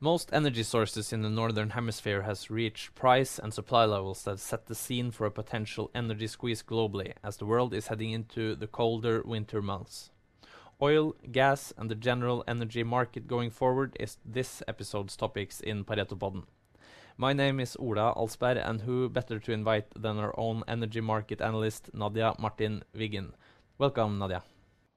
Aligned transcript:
Most 0.00 0.30
energy 0.32 0.62
sources 0.62 1.12
in 1.12 1.22
the 1.22 1.28
northern 1.28 1.70
hemisphere 1.70 2.22
has 2.22 2.50
reached 2.50 2.94
price 2.94 3.36
and 3.36 3.52
supply 3.52 3.84
levels 3.84 4.22
that 4.22 4.38
set 4.38 4.66
the 4.66 4.74
scene 4.76 5.10
for 5.10 5.26
a 5.26 5.30
potential 5.32 5.90
energy 5.92 6.28
squeeze 6.28 6.62
globally 6.62 7.14
as 7.24 7.36
the 7.36 7.46
world 7.46 7.74
is 7.74 7.88
heading 7.88 8.12
into 8.12 8.54
the 8.54 8.68
colder 8.68 9.22
winter 9.24 9.60
months. 9.60 10.12
Oil, 10.80 11.16
gas, 11.32 11.72
and 11.76 11.90
the 11.90 11.96
general 11.96 12.44
energy 12.46 12.84
market 12.84 13.26
going 13.26 13.50
forward 13.50 13.96
is 13.98 14.18
this 14.24 14.62
episode's 14.68 15.16
topics 15.16 15.60
in 15.60 15.84
Pareto-podden. 15.84 16.44
My 17.16 17.32
name 17.32 17.58
is 17.58 17.76
Ola 17.80 18.14
Alsberg, 18.16 18.62
and 18.64 18.82
who 18.82 19.08
better 19.08 19.40
to 19.40 19.50
invite 19.50 19.90
than 20.00 20.18
our 20.18 20.32
own 20.38 20.62
energy 20.68 21.00
market 21.00 21.40
analyst, 21.40 21.90
Nadia 21.92 22.34
Martin 22.38 22.84
Wiggen. 22.96 23.32
Welcome, 23.78 24.20
Nadia. 24.20 24.44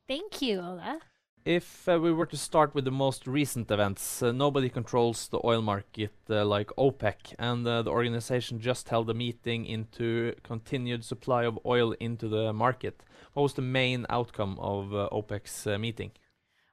Thank 0.08 0.44
you, 0.44 0.60
Ola. 0.60 1.00
If 1.44 1.90
uh, 1.90 2.00
we 2.00 2.14
were 2.14 2.28
to 2.28 2.38
start 2.38 2.76
with 2.76 2.86
the 2.86 2.92
most 2.92 3.26
recent 3.26 3.72
events, 3.72 4.22
uh, 4.22 4.32
nobody 4.32 4.70
controls 4.70 5.28
the 5.28 5.40
oil 5.44 5.64
market 5.64 6.14
uh, 6.30 6.46
like 6.46 6.68
OPEC, 6.78 7.34
and 7.40 7.66
uh, 7.66 7.82
the 7.82 7.90
organization 7.90 8.60
just 8.60 8.90
held 8.90 9.10
a 9.10 9.16
meeting 9.16 9.66
into 9.66 10.36
continued 10.44 11.04
supply 11.04 11.46
of 11.46 11.58
oil 11.66 11.94
into 11.94 12.28
the 12.28 12.54
market. 12.54 13.02
What 13.34 13.44
was 13.44 13.54
the 13.56 13.64
main 13.64 14.06
outcome 14.08 14.60
of 14.60 14.94
uh, 14.94 15.10
OPEC's 15.12 15.66
uh, 15.66 15.80
meeting? 15.80 16.12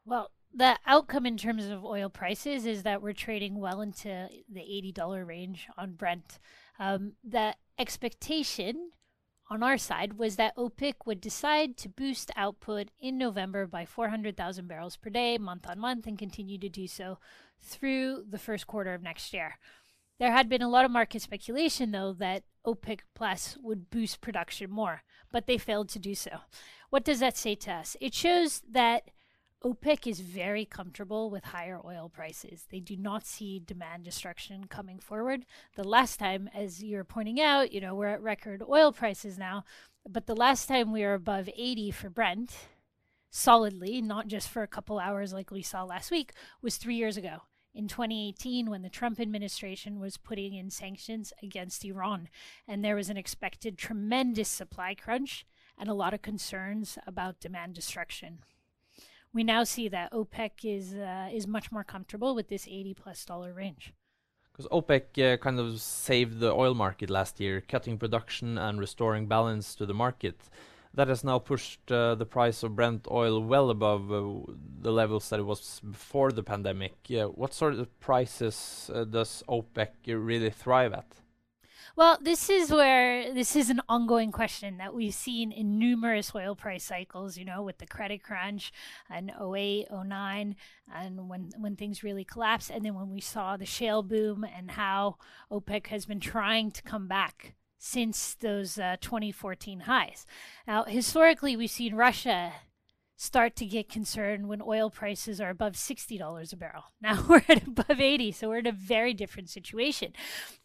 Well, 0.05 0.33
the 0.55 0.77
outcome 0.87 1.25
in 1.25 1.39
terms 1.39 1.67
of 1.69 1.83
oil 1.83 2.11
prices 2.11 2.67
is 2.67 2.83
that 2.83 3.01
we're 3.01 3.15
trading 3.15 3.59
well 3.59 3.81
into 3.81 4.29
the 4.53 4.61
$80 4.61 5.27
range 5.27 5.67
on 5.79 5.93
Brent. 5.93 6.39
Um, 6.79 7.13
the 7.25 7.55
expectation 7.79 8.91
on 9.51 9.63
our 9.63 9.79
side 9.79 10.15
was 10.15 10.37
that 10.37 10.57
OPEC 10.57 10.95
would 11.07 11.21
decide 11.21 11.77
to 11.79 11.89
boost 11.89 12.31
output 12.37 12.89
in 13.01 13.17
November 13.17 13.67
by 13.67 13.85
400,000 13.85 14.69
barrels 14.69 14.97
per 14.97 15.11
day, 15.11 15.39
month 15.39 15.67
on 15.69 15.79
month, 15.79 16.07
and 16.07 16.19
continue 16.19 16.59
to 16.59 16.69
do 16.69 16.87
so 16.87 17.19
through 17.59 18.25
the 18.29 18.39
first 18.39 18.67
quarter 18.67 18.95
of 18.95 19.03
next 19.03 19.33
year. 19.33 19.59
There 20.19 20.33
had 20.33 20.49
been 20.49 20.63
a 20.63 20.69
lot 20.69 20.85
of 20.85 20.91
market 20.91 21.23
speculation, 21.23 21.93
though, 21.93 22.13
that 22.15 22.43
OPEC 22.67 23.01
Plus 23.15 23.57
would 23.63 23.89
boost 23.89 24.21
production 24.21 24.71
more, 24.71 25.03
but 25.33 25.47
they 25.47 25.59
failed 25.59 25.89
to 25.91 25.99
do 25.99 26.15
so. 26.15 26.31
What 26.91 27.05
does 27.05 27.21
that 27.21 27.37
say 27.37 27.55
to 27.55 27.73
us? 27.73 27.97
It 28.01 28.15
shows 28.15 28.63
that 28.71 29.11
OPEC 29.65 30.07
is 30.07 30.21
very 30.21 30.65
comfortable 30.65 31.31
with 31.31 31.47
higher 31.47 31.81
oil 31.85 32.09
prices. 32.09 32.67
They 32.71 32.79
do 32.79 32.97
not 32.97 33.27
see 33.27 33.59
demand 33.59 34.05
destruction 34.05 34.69
coming 34.69 35.01
forward. 35.01 35.47
The 35.75 35.83
last 35.83 36.19
time, 36.21 36.49
as 36.55 36.81
you're 36.81 37.03
pointing 37.03 37.41
out, 37.41 37.73
you 37.73 37.81
know, 37.81 37.93
we're 37.97 38.07
at 38.07 38.23
record 38.23 38.63
oil 38.69 38.93
prices 38.93 39.37
now, 39.37 39.65
but 40.09 40.27
the 40.27 40.37
last 40.37 40.67
time 40.67 40.93
we 40.93 41.03
were 41.03 41.15
above 41.15 41.49
80 41.57 41.91
for 41.91 42.09
Brent, 42.09 42.55
solidly, 43.31 44.01
not 44.01 44.29
just 44.29 44.49
for 44.49 44.63
a 44.63 44.69
couple 44.69 45.01
hours 45.01 45.33
like 45.33 45.51
we 45.51 45.63
saw 45.63 45.83
last 45.83 46.13
week, 46.13 46.35
was 46.63 46.77
three 46.77 46.95
years 46.95 47.17
ago 47.17 47.43
in 47.75 47.89
2018 47.89 48.71
when 48.71 48.83
the 48.83 48.89
Trump 48.89 49.19
administration 49.19 49.99
was 49.99 50.17
putting 50.17 50.55
in 50.55 50.71
sanctions 50.71 51.33
against 51.43 51.85
Iran. 51.85 52.29
And 52.69 52.85
there 52.85 52.95
was 52.95 53.11
an 53.11 53.17
expected 53.17 53.77
tremendous 53.77 54.49
supply 54.49 54.95
crunch 54.95 55.45
and 55.77 55.89
a 55.89 55.95
lot 55.95 56.15
of 56.15 56.23
concerns 56.23 56.97
about 57.09 57.41
demand 57.41 57.75
destruction 57.75 58.39
we 59.33 59.45
now 59.45 59.65
see 59.65 59.89
that 59.89 60.13
OPEC 60.13 60.51
is 60.65 60.95
uh, 60.95 61.29
is 61.33 61.47
much 61.47 61.71
more 61.71 61.85
comfortable 61.85 62.35
with 62.35 62.49
this 62.49 62.67
80 62.67 62.95
plus 62.95 63.25
dollar 63.25 63.53
range. 63.53 63.93
Because 64.53 64.67
OPEC 64.73 65.35
uh, 65.35 65.37
kind 65.37 65.61
of 65.61 65.81
saved 65.81 66.41
the 66.41 66.53
oil 66.53 66.75
market 66.75 67.11
last 67.11 67.39
year, 67.39 67.61
cutting 67.61 67.97
production 67.99 68.59
and 68.59 68.81
restoring 68.81 69.27
balance 69.27 69.75
to 69.77 69.87
the 69.87 69.95
market. 69.95 70.41
That 70.95 71.07
has 71.09 71.23
now 71.23 71.39
pushed 71.39 71.93
uh, 71.93 72.17
the 72.17 72.27
price 72.27 72.63
of 72.65 72.75
Brent 72.75 73.07
oil 73.11 73.41
well 73.41 73.71
above 73.71 74.11
uh, 74.11 74.53
the 74.81 74.91
levels 74.91 75.29
that 75.29 75.39
it 75.39 75.45
was 75.45 75.81
before 75.89 76.33
the 76.33 76.43
pandemic. 76.43 76.97
what 77.35 77.55
sort 77.55 77.75
of 77.75 78.01
prices 78.01 78.91
uh, 78.93 79.05
does 79.05 79.45
OPEC 79.49 79.91
really 80.07 80.51
thrive 80.51 80.93
at? 80.93 81.21
Well, 81.99 82.17
this 82.23 82.49
is 82.49 82.71
where 82.71 83.35
this 83.35 83.57
is 83.57 83.71
an 83.71 83.81
ongoing 83.89 84.31
question 84.31 84.77
that 84.79 84.95
we've 84.95 85.13
seen 85.13 85.51
in 85.51 85.81
numerous 85.81 86.33
oil 86.33 86.55
price 86.55 86.85
cycles, 86.85 87.37
you 87.37 87.45
know, 87.45 87.61
with 87.61 87.79
the 87.79 87.89
credit 87.89 88.23
crunch 88.23 88.73
and 89.11 89.33
08, 89.33 89.89
09, 89.91 90.55
and 90.95 91.29
when, 91.29 91.51
when 91.59 91.75
things 91.75 92.05
really 92.05 92.23
collapsed. 92.23 92.71
And 92.71 92.85
then 92.85 92.95
when 92.95 93.11
we 93.11 93.21
saw 93.21 93.57
the 93.57 93.67
shale 93.67 94.05
boom 94.05 94.45
and 94.45 94.71
how 94.71 95.17
OPEC 95.51 95.89
has 95.89 96.07
been 96.07 96.21
trying 96.21 96.71
to 96.71 96.83
come 96.85 97.09
back 97.09 97.57
since 97.79 98.37
those 98.37 98.79
uh, 98.79 98.95
2014 99.01 99.81
highs. 99.81 100.25
Now, 100.69 100.85
historically, 100.85 101.57
we've 101.57 101.69
seen 101.69 101.97
Russia 101.97 102.53
start 103.21 103.57
to 103.57 103.67
get 103.67 103.89
concerned 103.89 104.49
when 104.49 104.63
oil 104.65 104.91
prices 104.91 105.41
are 105.41 105.51
above 105.51 105.73
$60 105.73 106.53
a 106.53 106.57
barrel. 106.57 106.85
Now 107.01 107.25
we're 107.29 107.43
at 107.49 107.67
above 107.67 108.01
80, 108.01 108.31
so 108.33 108.49
we're 108.49 108.59
in 108.59 108.67
a 108.67 108.73
very 108.73 109.13
different 109.13 109.51
situation. 109.51 110.13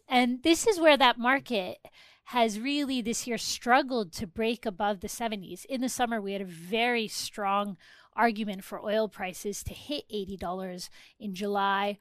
And 0.08 0.44
this 0.44 0.68
is 0.68 0.80
where 0.80 0.96
that 0.96 1.18
market 1.18 1.80
has 2.26 2.60
really 2.60 3.02
this 3.02 3.26
year 3.26 3.40
struggled 3.40 4.14
to 4.14 4.28
break 4.28 4.68
above 4.68 5.00
the 5.00 5.08
70s. 5.08 5.66
In 5.66 5.82
the 5.82 5.90
summer, 5.90 6.22
we 6.22 6.34
had 6.34 6.44
a 6.44 6.46
very 6.46 7.08
strong 7.08 7.76
argument 8.16 8.64
for 8.64 8.80
oil 8.86 9.10
prices 9.10 9.64
to 9.64 9.74
hit 9.74 10.04
$80 10.14 10.90
in 11.20 11.34
July 11.34 11.98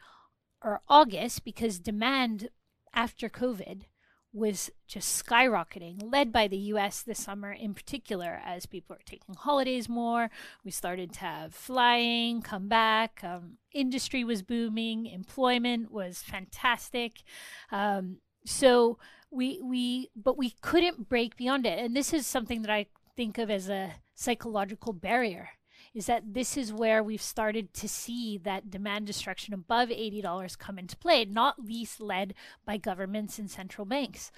or 0.62 0.82
August 0.86 1.44
because 1.44 1.78
demand 1.78 2.50
after 2.92 3.30
COVID 3.30 3.84
was 4.32 4.70
just 4.88 5.24
skyrocketing, 5.24 6.10
led 6.10 6.32
by 6.32 6.48
the 6.48 6.56
US 6.56 7.02
this 7.02 7.22
summer 7.22 7.52
in 7.52 7.74
particular, 7.74 8.40
as 8.44 8.66
people 8.66 8.96
are 8.96 9.02
taking 9.04 9.34
holidays 9.34 9.88
more. 9.88 10.30
We 10.64 10.70
started 10.70 11.12
to 11.14 11.20
have 11.20 11.54
flying 11.54 12.40
come 12.40 12.68
back. 12.68 13.20
Um, 13.22 13.58
industry 13.72 14.24
was 14.24 14.42
booming, 14.42 15.06
employment 15.06 15.90
was 15.90 16.22
fantastic. 16.22 17.22
Um, 17.70 18.18
so 18.46 18.98
we, 19.30 19.60
we, 19.62 20.10
but 20.16 20.38
we 20.38 20.54
couldn't 20.60 21.08
break 21.08 21.36
beyond 21.36 21.66
it. 21.66 21.78
And 21.78 21.94
this 21.94 22.12
is 22.12 22.26
something 22.26 22.62
that 22.62 22.70
I 22.70 22.86
think 23.16 23.38
of 23.38 23.50
as 23.50 23.68
a 23.68 23.94
psychological 24.14 24.92
barrier 24.92 25.50
is 25.94 26.06
that 26.06 26.34
this 26.34 26.56
is 26.56 26.72
where 26.72 27.02
we've 27.02 27.22
started 27.22 27.74
to 27.74 27.88
see 27.88 28.38
that 28.38 28.70
demand 28.70 29.06
destruction 29.06 29.52
above 29.52 29.88
$80 29.90 30.58
come 30.58 30.78
into 30.78 30.96
play, 30.96 31.24
not 31.24 31.64
least 31.64 32.00
led 32.00 32.34
by 32.64 32.76
governments 32.76 33.38
and 33.38 33.50
central 33.50 33.84
banks. 33.84 34.32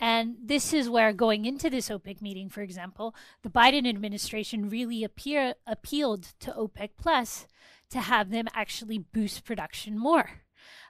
And 0.00 0.36
this 0.42 0.72
is 0.72 0.88
where, 0.88 1.12
going 1.12 1.44
into 1.44 1.68
this 1.68 1.88
OPEC 1.88 2.22
meeting, 2.22 2.48
for 2.48 2.62
example, 2.62 3.14
the 3.42 3.50
Biden 3.50 3.88
administration 3.88 4.68
really 4.68 5.02
appear, 5.02 5.54
appealed 5.66 6.34
to 6.40 6.52
OPEC 6.52 6.90
Plus 6.96 7.46
to 7.90 8.00
have 8.00 8.30
them 8.30 8.46
actually 8.54 8.98
boost 8.98 9.44
production 9.44 9.98
more. 9.98 10.42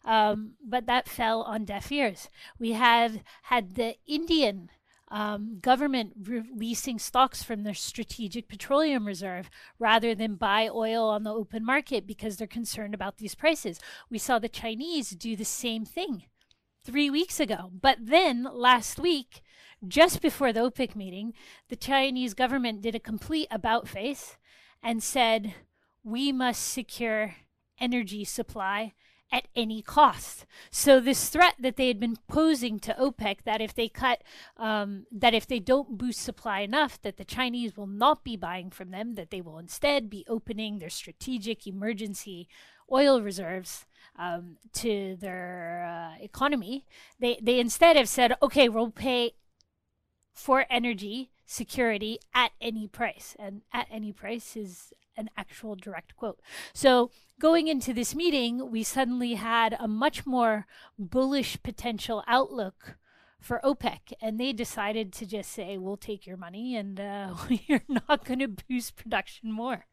Um, 0.05 0.53
but 0.67 0.87
that 0.87 1.09
fell 1.09 1.43
on 1.43 1.65
deaf 1.65 1.91
ears. 1.91 2.29
We 2.59 2.73
have 2.73 3.21
had 3.45 3.75
the 3.75 3.97
Indian 4.07 4.71
um, 5.11 5.59
government 5.61 6.13
releasing 6.23 6.99
stocks 6.99 7.43
from 7.43 7.63
their 7.63 7.75
strategic 7.75 8.49
petroleum 8.49 9.07
reserve 9.07 9.51
rather 9.79 10.15
than 10.15 10.35
buy 10.35 10.69
oil 10.69 11.09
on 11.09 11.23
the 11.23 11.33
open 11.33 11.65
market 11.65 12.07
because 12.07 12.37
they're 12.37 12.47
concerned 12.47 12.95
about 12.95 13.19
these 13.19 13.35
prices. 13.35 13.81
We 14.11 14.19
saw 14.19 14.39
the 14.39 14.49
Chinese 14.49 15.11
do 15.11 15.37
the 15.37 15.45
same 15.45 15.85
thing 15.85 16.25
three 16.85 17.11
weeks 17.11 17.41
ago. 17.41 17.71
But 17.73 17.99
then 18.01 18.49
last 18.53 18.99
week, 18.99 19.43
just 19.87 20.21
before 20.21 20.53
the 20.53 20.61
OPEC 20.61 20.97
meeting, 20.97 21.35
the 21.69 21.77
Chinese 21.77 22.35
government 22.35 22.83
did 22.83 22.95
a 22.95 23.01
complete 23.01 23.49
about 23.51 23.89
face 23.89 24.37
and 24.83 25.03
said, 25.03 25.55
we 26.03 26.33
must 26.33 26.67
secure 26.67 27.37
energy 27.81 28.25
supply 28.25 28.95
at 29.31 29.49
any 29.55 29.83
cost. 29.83 30.47
So 30.71 31.01
this 31.01 31.29
threat 31.29 31.55
that 31.59 31.77
they 31.77 31.89
had 31.89 32.01
been 32.01 32.17
posing 32.29 32.79
to 32.81 32.95
OPEC 32.95 33.43
that 33.45 33.61
if 33.61 33.75
they 33.75 33.89
cut, 33.89 34.23
um, 34.57 35.07
that 35.13 35.35
if 35.35 35.47
they 35.47 35.59
don't 35.59 35.99
boost 35.99 36.21
supply 36.21 36.61
enough, 36.61 37.01
that 37.03 37.17
the 37.17 37.25
Chinese 37.25 37.77
will 37.77 37.87
not 37.87 38.25
be 38.25 38.37
buying 38.37 38.71
from 38.71 38.91
them, 38.91 39.15
that 39.15 39.31
they 39.31 39.41
will 39.41 39.59
instead 39.59 40.09
be 40.09 40.25
opening 40.29 40.79
their 40.79 40.91
strategic 40.91 41.67
emergency 41.67 42.49
oil 42.91 43.21
reserves 43.21 43.87
um, 44.19 44.57
to 44.73 45.17
their 45.21 45.85
uh, 45.87 46.23
economy. 46.23 46.87
They 47.21 47.39
they 47.43 47.61
instead 47.61 47.97
have 47.97 48.09
said, 48.09 48.37
okay, 48.43 48.69
we'll 48.69 48.91
pay 48.91 49.35
for 50.39 50.67
energy 50.71 51.33
security 51.45 52.21
at 52.33 52.53
any 52.61 52.87
price, 52.87 53.35
and 53.41 53.63
at 53.73 53.89
any 53.91 54.13
price 54.13 54.57
is 54.57 54.93
an 55.17 55.29
actual 55.37 55.75
direct 55.75 56.15
quote. 56.15 56.39
So 56.73 57.11
going 57.41 57.67
into 57.67 57.93
this 57.93 58.15
meeting, 58.15 58.71
we 58.71 58.85
suddenly 58.85 59.35
had 59.35 59.77
a 59.81 59.89
much 59.89 60.25
more 60.25 60.67
bullish 60.97 61.61
potential 61.65 62.23
outlook 62.29 62.97
for 63.41 63.61
OPEC, 63.65 64.13
and 64.23 64.39
they 64.39 64.53
decided 64.53 65.13
to 65.15 65.27
just 65.27 65.51
say, 65.51 65.77
"We'll 65.77 65.97
take 65.97 66.25
your 66.25 66.37
money, 66.37 66.77
and 66.77 67.01
uh, 67.01 67.35
we're 67.69 67.83
not 67.89 68.25
going 68.25 68.39
to 68.39 68.49
boost 68.49 68.95
production 68.95 69.51
more." 69.51 69.87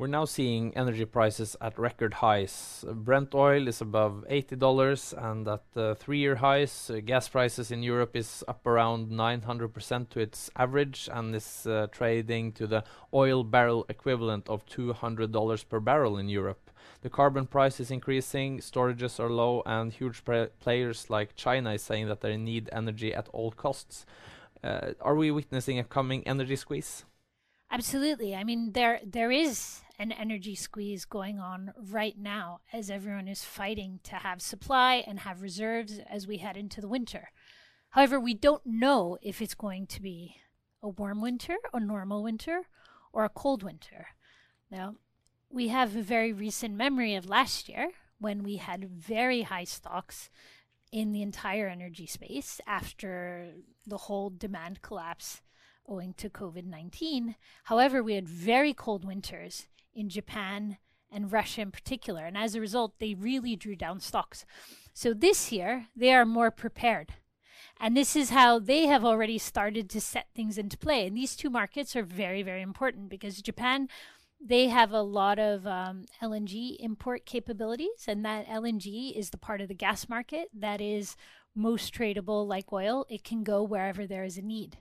We're 0.00 0.06
now 0.06 0.24
seeing 0.24 0.74
energy 0.78 1.04
prices 1.04 1.56
at 1.60 1.78
record 1.78 2.14
highs. 2.14 2.86
Brent 2.90 3.34
oil 3.34 3.68
is 3.68 3.82
above 3.82 4.24
$80 4.30 5.12
and 5.12 5.46
at 5.46 5.98
three-year 5.98 6.36
highs. 6.36 6.88
Uh, 6.88 7.00
gas 7.04 7.28
prices 7.28 7.70
in 7.70 7.82
Europe 7.82 8.16
is 8.16 8.42
up 8.48 8.66
around 8.66 9.10
900% 9.10 10.08
to 10.08 10.20
its 10.20 10.50
average 10.56 11.10
and 11.12 11.36
is 11.36 11.66
uh, 11.66 11.86
trading 11.92 12.52
to 12.52 12.66
the 12.66 12.82
oil 13.12 13.44
barrel 13.44 13.84
equivalent 13.90 14.48
of 14.48 14.64
$200 14.64 15.68
per 15.68 15.80
barrel 15.80 16.16
in 16.16 16.30
Europe. 16.30 16.70
The 17.02 17.10
carbon 17.10 17.46
price 17.46 17.78
is 17.78 17.90
increasing, 17.90 18.60
storages 18.60 19.20
are 19.20 19.28
low, 19.28 19.62
and 19.66 19.92
huge 19.92 20.22
players 20.60 21.10
like 21.10 21.36
China 21.36 21.74
is 21.74 21.82
saying 21.82 22.08
that 22.08 22.22
they 22.22 22.38
need 22.38 22.70
energy 22.72 23.12
at 23.12 23.28
all 23.34 23.50
costs. 23.50 24.06
Uh, 24.64 24.92
are 25.02 25.14
we 25.14 25.30
witnessing 25.30 25.78
a 25.78 25.84
coming 25.84 26.26
energy 26.26 26.56
squeeze? 26.56 27.04
Absolutely. 27.70 28.34
I 28.34 28.42
mean, 28.44 28.72
there 28.72 29.00
there 29.04 29.30
is 29.30 29.82
an 30.00 30.12
energy 30.12 30.54
squeeze 30.54 31.04
going 31.04 31.38
on 31.38 31.74
right 31.76 32.16
now 32.18 32.60
as 32.72 32.90
everyone 32.90 33.28
is 33.28 33.44
fighting 33.44 34.00
to 34.02 34.14
have 34.14 34.40
supply 34.40 35.04
and 35.06 35.20
have 35.20 35.42
reserves 35.42 36.00
as 36.08 36.26
we 36.26 36.38
head 36.38 36.56
into 36.56 36.80
the 36.80 36.88
winter. 36.88 37.28
However, 37.90 38.18
we 38.18 38.32
don't 38.32 38.64
know 38.64 39.18
if 39.20 39.42
it's 39.42 39.54
going 39.54 39.86
to 39.88 40.00
be 40.00 40.36
a 40.82 40.88
warm 40.88 41.20
winter, 41.20 41.56
a 41.74 41.78
normal 41.78 42.22
winter, 42.22 42.62
or 43.12 43.26
a 43.26 43.28
cold 43.28 43.62
winter. 43.62 44.06
Now, 44.70 44.94
we 45.50 45.68
have 45.68 45.94
a 45.94 46.02
very 46.02 46.32
recent 46.32 46.74
memory 46.74 47.14
of 47.14 47.28
last 47.28 47.68
year 47.68 47.90
when 48.18 48.42
we 48.42 48.56
had 48.56 48.88
very 48.88 49.42
high 49.42 49.64
stocks 49.64 50.30
in 50.90 51.12
the 51.12 51.20
entire 51.20 51.68
energy 51.68 52.06
space 52.06 52.58
after 52.66 53.52
the 53.86 53.98
whole 53.98 54.30
demand 54.30 54.80
collapse 54.80 55.42
owing 55.86 56.14
to 56.14 56.30
COVID 56.30 56.64
19. 56.64 57.34
However, 57.64 58.02
we 58.02 58.14
had 58.14 58.28
very 58.28 58.72
cold 58.72 59.04
winters 59.04 59.66
in 59.94 60.08
Japan 60.08 60.78
and 61.10 61.32
Russia 61.32 61.62
in 61.62 61.70
particular. 61.70 62.24
And 62.24 62.36
as 62.36 62.54
a 62.54 62.60
result, 62.60 62.98
they 62.98 63.14
really 63.14 63.56
drew 63.56 63.76
down 63.76 64.00
stocks. 64.00 64.44
So 64.94 65.12
this 65.12 65.50
year, 65.50 65.86
they 65.96 66.12
are 66.12 66.24
more 66.24 66.50
prepared. 66.50 67.14
And 67.80 67.96
this 67.96 68.14
is 68.14 68.30
how 68.30 68.58
they 68.58 68.86
have 68.86 69.04
already 69.04 69.38
started 69.38 69.88
to 69.90 70.00
set 70.00 70.28
things 70.34 70.58
into 70.58 70.76
play. 70.76 71.06
And 71.06 71.16
these 71.16 71.34
two 71.34 71.50
markets 71.50 71.96
are 71.96 72.02
very, 72.02 72.42
very 72.42 72.62
important 72.62 73.08
because 73.08 73.40
Japan, 73.40 73.88
they 74.38 74.68
have 74.68 74.92
a 74.92 75.02
lot 75.02 75.38
of 75.38 75.66
um, 75.66 76.04
LNG 76.22 76.76
import 76.78 77.24
capabilities. 77.24 78.04
And 78.06 78.24
that 78.24 78.46
LNG 78.46 79.16
is 79.16 79.30
the 79.30 79.38
part 79.38 79.60
of 79.60 79.68
the 79.68 79.74
gas 79.74 80.08
market 80.08 80.48
that 80.54 80.80
is 80.80 81.16
most 81.54 81.94
tradable 81.94 82.46
like 82.46 82.72
oil. 82.72 83.06
It 83.08 83.24
can 83.24 83.42
go 83.42 83.62
wherever 83.62 84.06
there 84.06 84.24
is 84.24 84.36
a 84.36 84.42
need. 84.42 84.78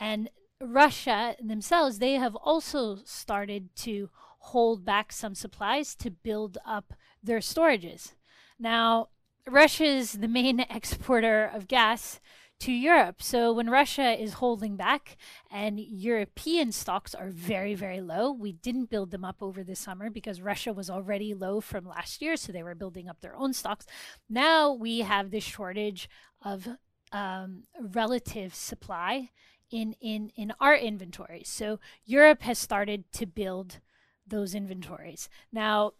And 0.00 0.28
Russia 0.60 1.36
themselves, 1.40 1.98
they 1.98 2.14
have 2.14 2.34
also 2.36 2.98
started 3.04 3.74
to 3.76 4.10
hold 4.48 4.84
back 4.84 5.12
some 5.12 5.34
supplies 5.34 5.94
to 5.94 6.10
build 6.10 6.58
up 6.66 6.92
their 7.22 7.38
storages. 7.38 8.12
Now, 8.58 9.08
Russia 9.48 9.84
is 9.84 10.12
the 10.12 10.28
main 10.28 10.60
exporter 10.70 11.50
of 11.52 11.68
gas 11.68 12.20
to 12.60 12.72
Europe. 12.72 13.22
So 13.22 13.52
when 13.52 13.68
Russia 13.68 14.20
is 14.20 14.34
holding 14.34 14.76
back 14.76 15.16
and 15.50 15.80
European 15.80 16.72
stocks 16.72 17.14
are 17.14 17.30
very, 17.30 17.74
very 17.74 18.00
low, 18.00 18.30
we 18.32 18.52
didn't 18.52 18.90
build 18.90 19.10
them 19.10 19.24
up 19.24 19.42
over 19.42 19.64
the 19.64 19.74
summer 19.74 20.08
because 20.08 20.40
Russia 20.40 20.72
was 20.72 20.88
already 20.88 21.34
low 21.34 21.60
from 21.60 21.86
last 21.86 22.22
year. 22.22 22.36
So 22.36 22.52
they 22.52 22.62
were 22.62 22.74
building 22.74 23.08
up 23.08 23.20
their 23.20 23.36
own 23.36 23.52
stocks. 23.54 23.86
Now 24.28 24.72
we 24.72 25.00
have 25.00 25.30
this 25.30 25.44
shortage 25.44 26.08
of 26.42 26.68
um, 27.12 27.64
relative 27.80 28.54
supply 28.54 29.30
in, 29.70 29.94
in, 30.00 30.30
in 30.36 30.52
our 30.60 30.76
inventories. 30.76 31.48
So 31.48 31.80
Europe 32.04 32.42
has 32.42 32.58
started 32.58 33.10
to 33.14 33.26
build 33.26 33.80
those 34.26 34.54
inventories. 34.54 35.28
Now, 35.52 35.92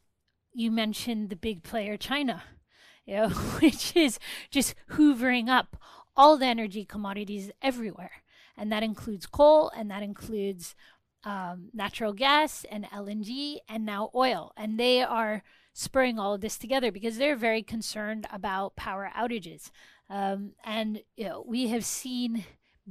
you 0.53 0.71
mentioned 0.71 1.31
the 1.31 1.37
big 1.37 1.63
player 1.63 1.97
China, 1.97 2.43
you 3.05 3.17
know, 3.17 3.29
which 3.61 3.97
is 3.97 4.19
just 4.51 4.75
hoovering 4.93 5.49
up 5.49 5.77
all 6.17 6.37
the 6.37 6.47
energy 6.47 6.85
commodities 6.85 7.51
everywhere. 7.61 8.23
And 8.57 8.71
that 8.71 8.85
includes 8.85 9.27
coal 9.27 9.71
and 9.77 9.91
that 9.91 10.03
includes 10.03 10.77
um, 11.25 11.71
natural 11.73 12.13
gas 12.13 12.65
and 12.71 12.85
LNG 12.85 13.59
and 13.69 13.85
now 13.85 14.11
oil. 14.15 14.53
And 14.57 14.79
they 14.79 15.03
are 15.03 15.43
spurring 15.73 16.19
all 16.19 16.35
of 16.35 16.41
this 16.41 16.57
together 16.57 16.93
because 16.93 17.19
they're 17.19 17.37
very 17.37 17.63
concerned 17.63 18.27
about 18.33 18.77
power 18.77 19.11
outages. 19.17 19.71
Um, 20.09 20.53
and 20.65 21.03
you 21.17 21.25
know, 21.25 21.45
we 21.47 21.69
have 21.69 21.85
seen 21.85 22.45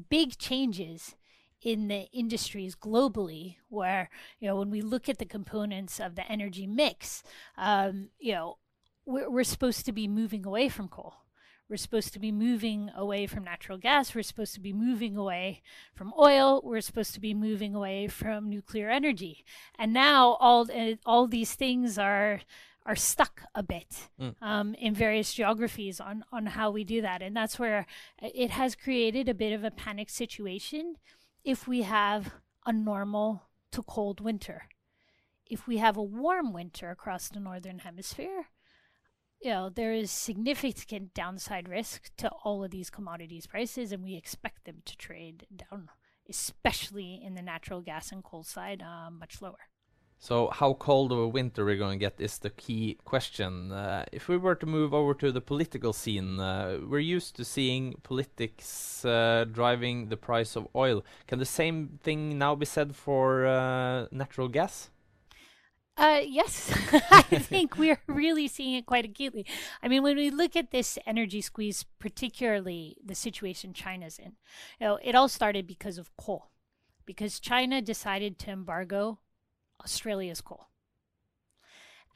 big 0.09 0.37
changes 0.37 1.15
in 1.63 1.87
the 1.87 2.07
industries 2.11 2.75
globally 2.75 3.55
where 3.69 4.09
you 4.39 4.47
know 4.47 4.55
when 4.55 4.69
we 4.69 4.81
look 4.81 5.07
at 5.07 5.17
the 5.17 5.25
components 5.25 5.99
of 5.99 6.15
the 6.15 6.31
energy 6.31 6.67
mix 6.67 7.23
um, 7.57 8.09
you 8.19 8.33
know 8.33 8.57
we're, 9.05 9.29
we're 9.29 9.43
supposed 9.43 9.85
to 9.85 9.91
be 9.91 10.07
moving 10.07 10.45
away 10.45 10.69
from 10.69 10.87
coal. 10.87 11.15
We're 11.69 11.77
supposed 11.77 12.13
to 12.13 12.19
be 12.19 12.31
moving 12.31 12.91
away 12.95 13.25
from 13.25 13.45
natural 13.45 13.77
gas. 13.77 14.13
We're 14.13 14.23
supposed 14.23 14.53
to 14.53 14.59
be 14.59 14.73
moving 14.73 15.15
away 15.15 15.61
from 15.95 16.13
oil. 16.19 16.61
We're 16.63 16.81
supposed 16.81 17.13
to 17.13 17.19
be 17.19 17.33
moving 17.33 17.73
away 17.73 18.07
from 18.07 18.49
nuclear 18.49 18.89
energy. 18.89 19.45
And 19.79 19.93
now 19.93 20.33
all 20.39 20.67
uh, 20.71 20.95
all 21.05 21.27
these 21.27 21.55
things 21.55 21.97
are 21.97 22.41
are 22.85 22.97
stuck 22.97 23.43
a 23.55 23.63
bit 23.63 24.09
mm. 24.19 24.35
um, 24.41 24.75
in 24.75 24.93
various 24.93 25.33
geographies 25.33 26.01
on 26.01 26.25
on 26.31 26.47
how 26.47 26.69
we 26.69 26.83
do 26.83 27.01
that. 27.01 27.21
And 27.21 27.35
that's 27.35 27.57
where 27.57 27.87
it 28.21 28.51
has 28.51 28.75
created 28.75 29.29
a 29.29 29.33
bit 29.33 29.53
of 29.53 29.63
a 29.63 29.71
panic 29.71 30.09
situation 30.09 30.97
if 31.43 31.67
we 31.67 31.81
have 31.81 32.33
a 32.65 32.73
normal 32.73 33.43
to 33.71 33.83
cold 33.83 34.21
winter. 34.21 34.63
If 35.45 35.67
we 35.67 35.77
have 35.77 35.97
a 35.97 36.03
warm 36.03 36.53
winter 36.53 36.89
across 36.89 37.27
the 37.27 37.39
northern 37.39 37.79
hemisphere, 37.79 38.47
you 39.41 39.49
know, 39.49 39.69
there 39.69 39.91
is 39.91 40.09
significant 40.09 41.13
downside 41.13 41.67
risk 41.67 42.15
to 42.17 42.29
all 42.43 42.63
of 42.63 42.71
these 42.71 42.89
commodities 42.89 43.45
prices, 43.45 43.91
and 43.91 44.03
we 44.03 44.15
expect 44.15 44.63
them 44.63 44.77
to 44.85 44.95
trade 44.95 45.45
down, 45.53 45.89
especially 46.29 47.21
in 47.21 47.35
the 47.35 47.41
natural 47.41 47.81
gas 47.81 48.11
and 48.11 48.23
coal 48.23 48.43
side, 48.43 48.81
uh, 48.81 49.11
much 49.11 49.41
lower. 49.41 49.69
So 50.23 50.47
how 50.53 50.75
cold 50.75 51.11
of 51.11 51.17
a 51.17 51.27
winter 51.27 51.65
we're 51.65 51.75
going 51.75 51.99
to 51.99 52.05
get 52.05 52.13
is 52.17 52.37
the 52.37 52.49
key 52.49 52.97
question. 53.03 53.73
Uh, 53.73 54.05
if 54.13 54.29
we 54.29 54.37
were 54.37 54.55
to 54.55 54.65
move 54.65 54.93
over 54.93 55.13
to 55.15 55.33
the 55.33 55.41
political 55.41 55.91
scene, 55.91 56.39
uh, 56.39 56.79
we're 56.81 56.99
used 56.99 57.35
to 57.35 57.43
seeing 57.43 57.95
politics 58.03 59.03
uh, 59.03 59.43
driving 59.51 60.07
the 60.07 60.15
price 60.15 60.55
of 60.55 60.65
oil. 60.77 61.03
Can 61.27 61.39
the 61.39 61.45
same 61.45 61.99
thing 62.01 62.37
now 62.37 62.55
be 62.55 62.65
said 62.65 62.95
for 62.95 63.45
uh, 63.45 64.05
natural 64.13 64.47
gas? 64.47 64.91
Uh, 65.97 66.21
yes, 66.25 66.71
I 67.11 67.23
think 67.23 67.77
we're 67.77 67.99
really 68.07 68.47
seeing 68.47 68.75
it 68.75 68.85
quite 68.85 69.03
acutely. 69.03 69.45
I 69.81 69.89
mean, 69.89 70.03
when 70.03 70.15
we 70.15 70.29
look 70.29 70.55
at 70.55 70.71
this 70.71 70.97
energy 71.05 71.41
squeeze, 71.41 71.83
particularly 71.99 72.95
the 73.03 73.13
situation 73.13 73.73
China's 73.73 74.19
in, 74.19 74.37
you 74.79 74.87
know, 74.87 74.99
it 75.03 75.15
all 75.15 75.27
started 75.27 75.67
because 75.67 75.97
of 75.97 76.15
coal, 76.15 76.49
because 77.05 77.41
China 77.41 77.81
decided 77.81 78.39
to 78.39 78.51
embargo 78.51 79.19
Australia's 79.83 80.41
coal. 80.41 80.67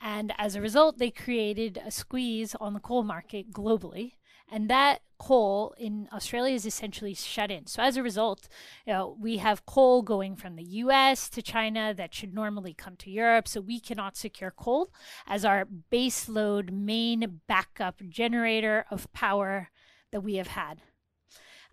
And 0.01 0.33
as 0.37 0.55
a 0.55 0.61
result, 0.61 0.97
they 0.97 1.09
created 1.09 1.79
a 1.83 1.91
squeeze 1.91 2.55
on 2.55 2.73
the 2.73 2.79
coal 2.79 3.03
market 3.03 3.51
globally. 3.51 4.13
And 4.49 4.69
that 4.69 5.01
coal 5.17 5.75
in 5.77 6.07
Australia 6.13 6.53
is 6.53 6.65
essentially 6.65 7.13
shut 7.13 7.51
in. 7.51 7.65
So 7.65 7.81
as 7.81 7.97
a 7.97 8.03
result, 8.03 8.47
you 8.85 8.93
know, 8.93 9.17
we 9.19 9.37
have 9.37 9.65
coal 9.65 10.01
going 10.01 10.35
from 10.35 10.55
the 10.55 10.63
US 10.63 11.27
to 11.29 11.41
China 11.41 11.93
that 11.93 12.13
should 12.13 12.33
normally 12.33 12.73
come 12.73 12.95
to 12.97 13.09
Europe. 13.09 13.47
So 13.47 13.59
we 13.59 13.79
cannot 13.79 14.15
secure 14.15 14.51
coal 14.51 14.93
as 15.27 15.43
our 15.43 15.67
baseload 15.91 16.71
main 16.71 17.41
backup 17.47 18.01
generator 18.07 18.85
of 18.89 19.11
power 19.11 19.69
that 20.11 20.21
we 20.21 20.35
have 20.35 20.47
had. 20.47 20.81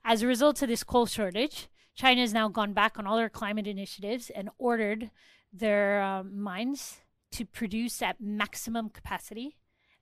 As 0.04 0.22
a 0.22 0.26
result 0.26 0.60
of 0.60 0.68
this 0.68 0.82
coal 0.82 1.06
shortage, 1.06 1.68
China 1.94 2.22
has 2.22 2.34
now 2.34 2.48
gone 2.48 2.72
back 2.72 2.98
on 2.98 3.06
all 3.06 3.16
their 3.16 3.28
climate 3.28 3.68
initiatives 3.68 4.30
and 4.30 4.50
ordered 4.58 5.10
their 5.54 6.22
mines 6.24 6.98
to 7.32 7.44
produce 7.44 8.02
at 8.02 8.20
maximum 8.20 8.88
capacity 8.88 9.56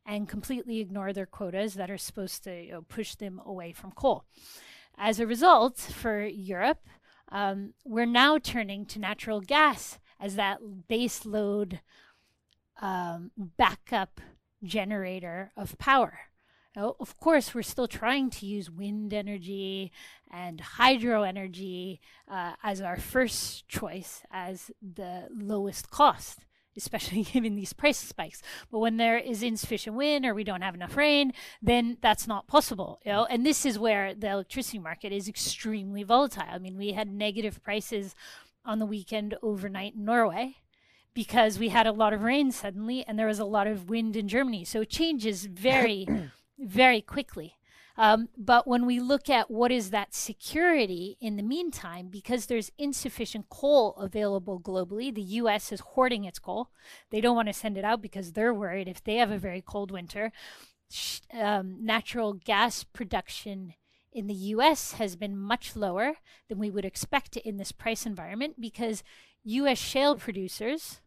and 0.04 0.28
completely 0.28 0.80
ignore 0.80 1.12
their 1.12 1.26
quotas 1.26 1.75
that 1.75 1.90
are 1.90 1.99
supposed 1.99 2.42
to 2.44 2.64
you 2.64 2.73
know, 2.73 2.82
push 2.82 3.14
them 3.14 3.40
away 3.44 3.73
from 3.73 3.92
coal. 3.92 4.25
As 4.99 5.21
a 5.21 5.26
result, 5.26 5.78
for 5.78 6.25
Europe, 6.25 6.87
um, 7.30 7.73
we're 7.85 8.04
now 8.06 8.38
turning 8.38 8.85
to 8.87 8.99
natural 8.99 9.40
gas 9.40 9.99
as 10.21 10.37
that 10.37 10.59
base 10.88 11.25
load 11.25 11.80
um, 12.80 13.30
backup 13.37 14.21
generator 14.62 15.52
of 15.56 15.78
power. 15.78 16.18
Now, 16.75 16.97
of 16.99 17.19
course, 17.21 17.55
we're 17.55 17.62
still 17.62 17.88
trying 17.88 18.31
to 18.31 18.47
use 18.47 18.71
wind 18.71 19.12
energy 19.12 19.93
and 20.31 20.61
hydro 20.61 21.23
energy 21.23 22.00
uh, 22.31 22.52
as 22.62 22.81
our 22.81 22.97
first 22.97 23.69
choice 23.69 24.23
as 24.31 24.71
the 24.81 25.29
lowest 25.31 25.91
cost, 25.91 26.38
especially 26.75 27.23
given 27.33 27.57
these 27.57 27.75
price 27.75 27.99
spikes. 27.99 28.41
But 28.71 28.79
when 28.79 28.97
there 28.97 29.19
is 29.19 29.43
insufficient 29.43 29.97
wind 29.97 30.25
or 30.25 30.35
we 30.35 30.45
don't 30.45 30.62
have 30.62 30.75
enough 30.75 30.97
rain, 30.97 31.35
then 31.61 31.99
that's 32.00 32.26
not 32.26 32.47
possible. 32.47 33.00
You 33.05 33.12
know? 33.12 33.26
And 33.26 33.45
this 33.45 33.67
is 33.67 33.79
where 33.79 34.14
the 34.14 34.31
electricity 34.31 34.79
market 34.79 35.12
is 35.12 35.29
extremely 35.29 36.05
volatile. 36.05 36.45
I 36.50 36.59
mean, 36.59 36.79
we 36.79 36.93
had 36.93 37.09
negative 37.09 37.62
prices 37.62 38.14
on 38.64 38.79
the 38.79 38.87
weekend 38.87 39.35
overnight 39.43 39.95
in 39.95 40.07
Norway 40.07 40.57
because 41.12 41.59
we 41.59 41.69
had 41.69 41.87
a 41.87 41.93
lot 41.93 42.14
of 42.14 42.23
rain 42.23 42.50
suddenly 42.50 43.05
and 43.07 43.19
there 43.19 43.26
was 43.26 43.38
a 43.38 43.45
lot 43.45 43.67
of 43.67 43.91
wind 43.91 44.17
in 44.17 44.29
Germany. 44.29 44.64
So 44.64 44.81
it 44.81 44.88
changes 44.88 45.45
very, 45.45 46.09
very 46.62 47.00
quickly. 47.00 47.57
Um, 47.97 48.28
but 48.38 48.66
when 48.66 48.87
we 48.87 49.00
look 49.00 49.28
at 49.28 49.50
what 49.50 49.71
is 49.71 49.90
that 49.90 50.14
security 50.14 51.19
in 51.21 51.37
the 51.37 51.42
meantime, 51.42 52.09
because 52.09 52.47
there's 52.47 52.73
insufficient 52.78 53.49
coal 53.50 53.95
available 53.97 54.59
globally, 54.59 55.14
the 55.14 55.23
US 55.23 55.73
is 55.73 55.81
hoarding 55.81 56.25
its 56.25 56.38
coal. 56.38 56.71
They 57.11 57.21
don't 57.21 57.37
want 57.37 57.49
to 57.49 57.54
send 57.54 57.76
it 57.76 57.85
out 57.85 58.00
because 58.00 58.33
they're 58.33 58.54
worried 58.54 58.88
if 58.88 59.04
they 59.04 59.16
have 59.16 59.31
a 59.31 59.38
very 59.38 59.61
cold 59.61 59.90
winter. 59.90 60.33
Um, 61.33 61.85
natural 61.85 62.35
gas 62.35 62.83
production 62.83 63.75
in 64.11 64.26
the 64.26 64.35
US 64.35 64.92
has 64.92 65.16
been 65.16 65.37
much 65.37 65.76
lower 65.76 66.14
than 66.49 66.59
we 66.59 66.71
would 66.71 66.85
expect 66.85 67.37
in 67.37 67.59
this 67.59 67.73
price 67.73 68.07
environment 68.07 68.59
because 68.59 69.02
US 69.45 69.78
shale 69.78 70.16
producers 70.16 71.01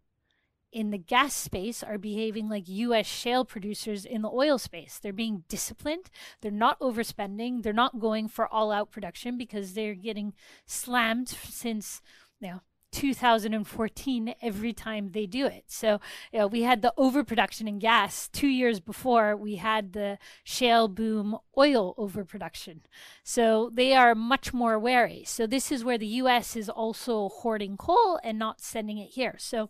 in 0.76 0.92
the 0.92 0.98
gas 0.98 1.34
space 1.34 1.82
are 1.82 1.98
behaving 1.98 2.50
like 2.50 2.68
US 2.68 3.08
shale 3.08 3.46
producers 3.46 4.04
in 4.04 4.22
the 4.22 4.30
oil 4.30 4.58
space. 4.58 5.00
They're 5.02 5.14
being 5.14 5.46
disciplined. 5.48 6.10
They're 6.42 6.52
not 6.52 6.78
overspending. 6.82 7.64
They're 7.64 7.72
not 7.72 7.98
going 7.98 8.28
for 8.28 8.46
all 8.46 8.74
out 8.74 8.92
production 8.92 9.38
because 9.38 9.74
they're 9.74 9.96
getting 9.96 10.34
slammed 10.66 11.30
since, 11.30 12.02
you 12.42 12.50
know, 12.50 12.62
2014 12.92 14.36
every 14.42 14.74
time 14.74 15.12
they 15.12 15.26
do 15.26 15.46
it. 15.46 15.64
So, 15.68 16.02
you 16.34 16.40
know, 16.40 16.48
we 16.48 16.64
had 16.64 16.82
the 16.82 16.94
overproduction 16.98 17.70
in 17.70 17.80
gas 17.80 18.28
two 18.28 18.48
years 18.48 18.82
before 18.82 19.36
we 19.36 19.56
had 19.56 19.94
the 19.94 20.18
shale 20.44 20.90
boom 20.90 21.38
oil 21.58 21.94
overproduction. 21.98 22.82
So 23.24 23.70
they 23.74 23.94
are 23.94 24.14
much 24.14 24.54
more 24.54 24.78
wary. 24.78 25.24
So 25.26 25.48
this 25.48 25.72
is 25.72 25.86
where 25.86 25.98
the 25.98 26.20
US 26.24 26.58
is 26.58 26.68
also 26.68 27.30
hoarding 27.30 27.78
coal 27.78 28.20
and 28.24 28.38
not 28.38 28.60
sending 28.60 28.98
it 28.98 29.12
here. 29.12 29.36
So 29.40 29.70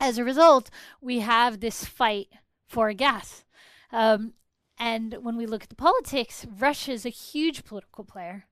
as 0.00 0.18
a 0.18 0.24
result, 0.24 0.70
we 1.00 1.20
have 1.20 1.60
this 1.60 1.84
fight 1.84 2.28
for 2.66 2.92
gas. 2.92 3.44
Um, 3.92 4.34
and 4.78 5.18
when 5.22 5.36
we 5.36 5.46
look 5.46 5.62
at 5.62 5.68
the 5.68 5.76
politics, 5.76 6.46
Russia 6.58 6.92
is 6.92 7.06
a 7.06 7.10
huge 7.10 7.64
political 7.64 8.04
player. 8.04 8.46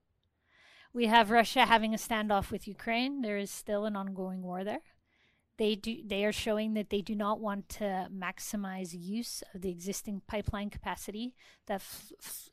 We 0.93 1.07
have 1.07 1.31
Russia 1.31 1.67
having 1.67 1.95
a 1.95 1.99
standoff 1.99 2.51
with 2.51 2.69
Ukraine. 2.69 3.23
There 3.23 3.39
is 3.39 3.51
still 3.51 3.87
an 3.87 3.97
ongoing 3.97 4.43
war 4.43 4.63
there. 4.63 4.83
They 5.59 5.75
do. 5.75 5.99
They 6.05 6.25
are 6.25 6.33
showing 6.33 6.75
that 6.75 6.91
they 6.91 7.03
do 7.03 7.15
not 7.15 7.41
want 7.41 7.69
to 7.71 8.09
maximize 8.13 8.95
use 8.99 9.43
of 9.55 9.63
the 9.63 9.71
existing 9.71 10.23
pipeline 10.27 10.71
capacity 10.71 11.35
that 11.67 11.83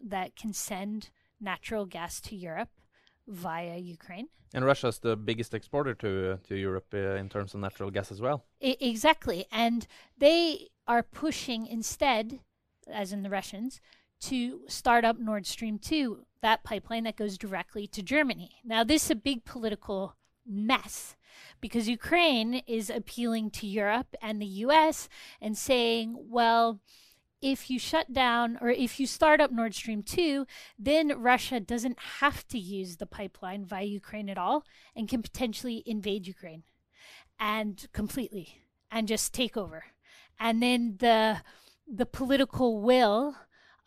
that 0.05 0.36
can 0.36 0.53
send 0.53 1.10
natural 1.39 1.86
gas 1.86 2.19
to 2.22 2.36
Europe 2.36 2.69
via 3.29 3.77
Ukraine. 3.77 4.27
And 4.53 4.65
Russia 4.65 4.88
is 4.88 5.00
the 5.00 5.15
biggest 5.15 5.53
exporter 5.53 5.93
to 5.95 6.33
uh, 6.33 6.38
to 6.48 6.55
Europe 6.55 6.88
uh, 6.93 7.15
in 7.15 7.29
terms 7.29 7.53
of 7.53 7.59
natural 7.59 7.91
gas 7.91 8.12
as 8.12 8.19
well. 8.19 8.45
I- 8.63 8.77
exactly, 8.79 9.45
and 9.51 9.86
they 10.17 10.69
are 10.88 11.03
pushing 11.03 11.67
instead, 11.67 12.39
as 12.91 13.13
in 13.13 13.21
the 13.21 13.29
Russians, 13.29 13.79
to 14.21 14.62
start 14.67 15.05
up 15.05 15.19
Nord 15.19 15.45
Stream 15.45 15.77
two, 15.77 16.25
that 16.41 16.63
pipeline 16.63 17.03
that 17.03 17.15
goes 17.15 17.38
directly 17.38 17.86
to 17.88 18.01
Germany. 18.01 18.50
Now, 18.65 18.83
this 18.83 19.05
is 19.05 19.12
a 19.12 19.15
big 19.15 19.45
political 19.45 20.15
mess 20.45 21.15
because 21.62 21.88
Ukraine 21.88 22.55
is 22.65 22.89
appealing 22.89 23.51
to 23.51 23.67
Europe 23.67 24.15
and 24.19 24.41
the 24.41 24.53
U.S. 24.65 25.07
and 25.39 25.55
saying, 25.55 26.15
well 26.17 26.79
if 27.41 27.69
you 27.69 27.79
shut 27.79 28.12
down 28.13 28.58
or 28.62 28.69
if 28.69 29.00
you 29.00 29.08
start 29.08 29.39
up 29.39 29.51
Nord 29.51 29.74
Stream 29.74 30.03
2, 30.03 30.46
then 30.77 31.22
Russia 31.22 31.60
doesn't 31.60 32.00
have 32.19 32.48
to 32.50 32.60
use 32.60 32.98
the 32.98 33.05
pipeline 33.05 33.65
via 33.65 33.86
Ukraine 33.86 34.29
at 34.29 34.38
all 34.38 34.65
and 34.96 35.08
can 35.08 35.22
potentially 35.22 35.84
invade 35.86 36.27
Ukraine 36.27 36.63
and 37.39 37.88
completely 37.93 38.62
and 38.91 39.08
just 39.08 39.34
take 39.34 39.55
over. 39.55 39.86
And 40.39 40.62
then 40.62 40.96
the 41.00 41.41
the 41.91 42.05
political 42.05 42.81
will 42.81 43.36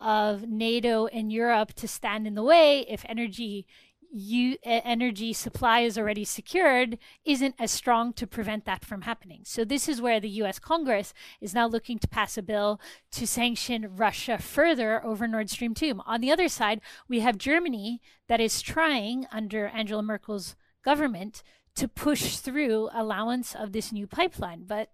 of 0.01 0.49
NATO 0.49 1.07
and 1.07 1.33
Europe 1.33 1.73
to 1.75 1.87
stand 1.87 2.27
in 2.27 2.35
the 2.35 2.43
way 2.43 2.81
if 2.89 3.05
energy 3.09 3.67
you, 4.13 4.59
energy 4.63 5.33
supply 5.33 5.81
is 5.81 5.97
already 5.97 6.25
secured 6.25 6.99
isn't 7.25 7.55
as 7.59 7.71
strong 7.71 8.13
to 8.13 8.27
prevent 8.27 8.67
that 8.67 8.85
from 8.85 9.03
happening. 9.03 9.41
So 9.45 9.65
this 9.65 9.89
is 9.89 10.03
where 10.03 10.21
the 10.21 10.29
US 10.29 10.59
Congress 10.59 11.15
is 11.41 11.55
now 11.55 11.67
looking 11.67 11.99
to 11.99 12.09
pass 12.09 12.37
a 12.37 12.43
bill 12.43 12.79
to 13.13 13.27
sanction 13.27 13.97
Russia 13.97 14.37
further 14.37 15.05
over 15.05 15.27
Nord 15.27 15.49
Stream 15.49 15.73
2. 15.73 16.01
On 16.05 16.21
the 16.21 16.31
other 16.31 16.49
side, 16.49 16.83
we 17.09 17.21
have 17.21 17.39
Germany 17.39 18.03
that 18.29 18.41
is 18.41 18.61
trying 18.61 19.27
under 19.33 19.69
Angela 19.69 20.03
Merkel's 20.03 20.57
government 20.85 21.43
to 21.75 21.89
push 21.89 22.37
through 22.37 22.91
allowance 22.93 23.55
of 23.55 23.73
this 23.73 23.93
new 23.93 24.07
pipeline, 24.07 24.65
but 24.67 24.91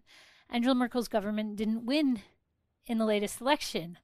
Angela 0.49 0.77
Merkel's 0.77 1.09
government 1.09 1.57
didn't 1.57 1.85
win 1.85 2.21
in 2.87 2.99
the 2.99 3.05
latest 3.05 3.41
election. 3.41 3.99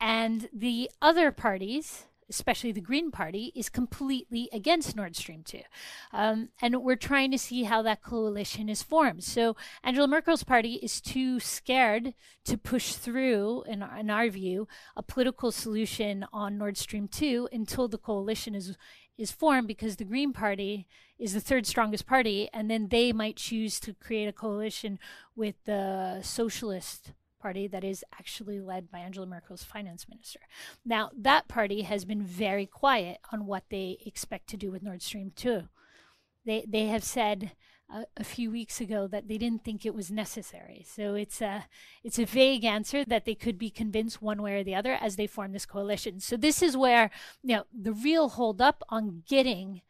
And 0.00 0.48
the 0.52 0.90
other 1.02 1.32
parties 1.32 2.04
especially 2.28 2.72
the 2.72 2.80
Green 2.80 3.10
Party, 3.10 3.52
is 3.54 3.68
completely 3.68 4.48
against 4.52 4.96
Nord 4.96 5.16
Stream 5.16 5.42
2. 5.44 5.60
Um, 6.12 6.48
and 6.60 6.82
we're 6.82 6.96
trying 6.96 7.30
to 7.30 7.38
see 7.38 7.64
how 7.64 7.82
that 7.82 8.02
coalition 8.02 8.68
is 8.68 8.82
formed. 8.82 9.24
So 9.24 9.56
Angela 9.82 10.08
Merkel's 10.08 10.44
party 10.44 10.74
is 10.74 11.00
too 11.00 11.40
scared 11.40 12.14
to 12.44 12.58
push 12.58 12.94
through, 12.94 13.64
in, 13.66 13.84
in 13.98 14.10
our 14.10 14.28
view, 14.28 14.68
a 14.96 15.02
political 15.02 15.52
solution 15.52 16.26
on 16.32 16.58
Nord 16.58 16.76
Stream 16.76 17.08
2 17.08 17.48
until 17.52 17.88
the 17.88 17.98
coalition 17.98 18.54
is 18.54 18.76
is 19.18 19.30
formed 19.32 19.66
because 19.66 19.96
the 19.96 20.04
Green 20.04 20.32
Party 20.32 20.86
is 21.18 21.32
the 21.32 21.40
third 21.40 21.66
strongest 21.66 22.06
party, 22.06 22.48
and 22.52 22.70
then 22.70 22.88
they 22.88 23.12
might 23.12 23.36
choose 23.36 23.80
to 23.80 23.94
create 23.94 24.28
a 24.28 24.32
coalition 24.32 24.98
with 25.34 25.54
the 25.64 26.20
Socialist 26.22 27.12
party 27.38 27.66
that 27.68 27.84
is 27.84 28.04
actually 28.14 28.60
led 28.60 28.90
by 28.90 28.98
Angela 28.98 29.26
Merkel's 29.26 29.62
finance 29.62 30.06
minister. 30.08 30.40
Now, 30.84 31.10
that 31.16 31.48
party 31.48 31.82
has 31.82 32.04
been 32.04 32.22
very 32.22 32.66
quiet 32.66 33.18
on 33.32 33.46
what 33.46 33.64
they 33.70 33.98
expect 34.04 34.48
to 34.48 34.56
do 34.56 34.70
with 34.70 34.82
Nord 34.82 35.02
Stream 35.02 35.32
2. 35.34 35.68
They, 36.44 36.64
they 36.68 36.86
have 36.86 37.04
said 37.04 37.52
a 38.16 38.24
few 38.24 38.50
weeks 38.50 38.80
ago 38.80 39.06
that 39.06 39.28
they 39.28 39.38
didn't 39.38 39.64
think 39.64 39.86
it 39.86 39.94
was 39.94 40.10
necessary. 40.10 40.84
So 40.88 41.14
it's 41.14 41.40
a, 41.40 41.66
it's 42.02 42.18
a 42.18 42.24
vague 42.24 42.64
answer 42.64 43.04
that 43.04 43.24
they 43.24 43.34
could 43.34 43.58
be 43.58 43.70
convinced 43.70 44.20
one 44.20 44.42
way 44.42 44.58
or 44.58 44.64
the 44.64 44.74
other 44.74 44.94
as 44.94 45.16
they 45.16 45.28
form 45.28 45.52
this 45.52 45.66
coalition. 45.66 46.18
So 46.18 46.36
this 46.36 46.62
is 46.62 46.76
where 46.76 47.10
you 47.42 47.56
know, 47.56 47.64
the 47.72 47.92
real 47.92 48.28
holdup 48.30 48.82
on 48.88 49.22
getting 49.28 49.82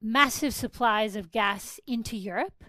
massive 0.00 0.52
supplies 0.52 1.14
of 1.14 1.30
gas 1.30 1.78
into 1.86 2.16
Europe 2.16 2.64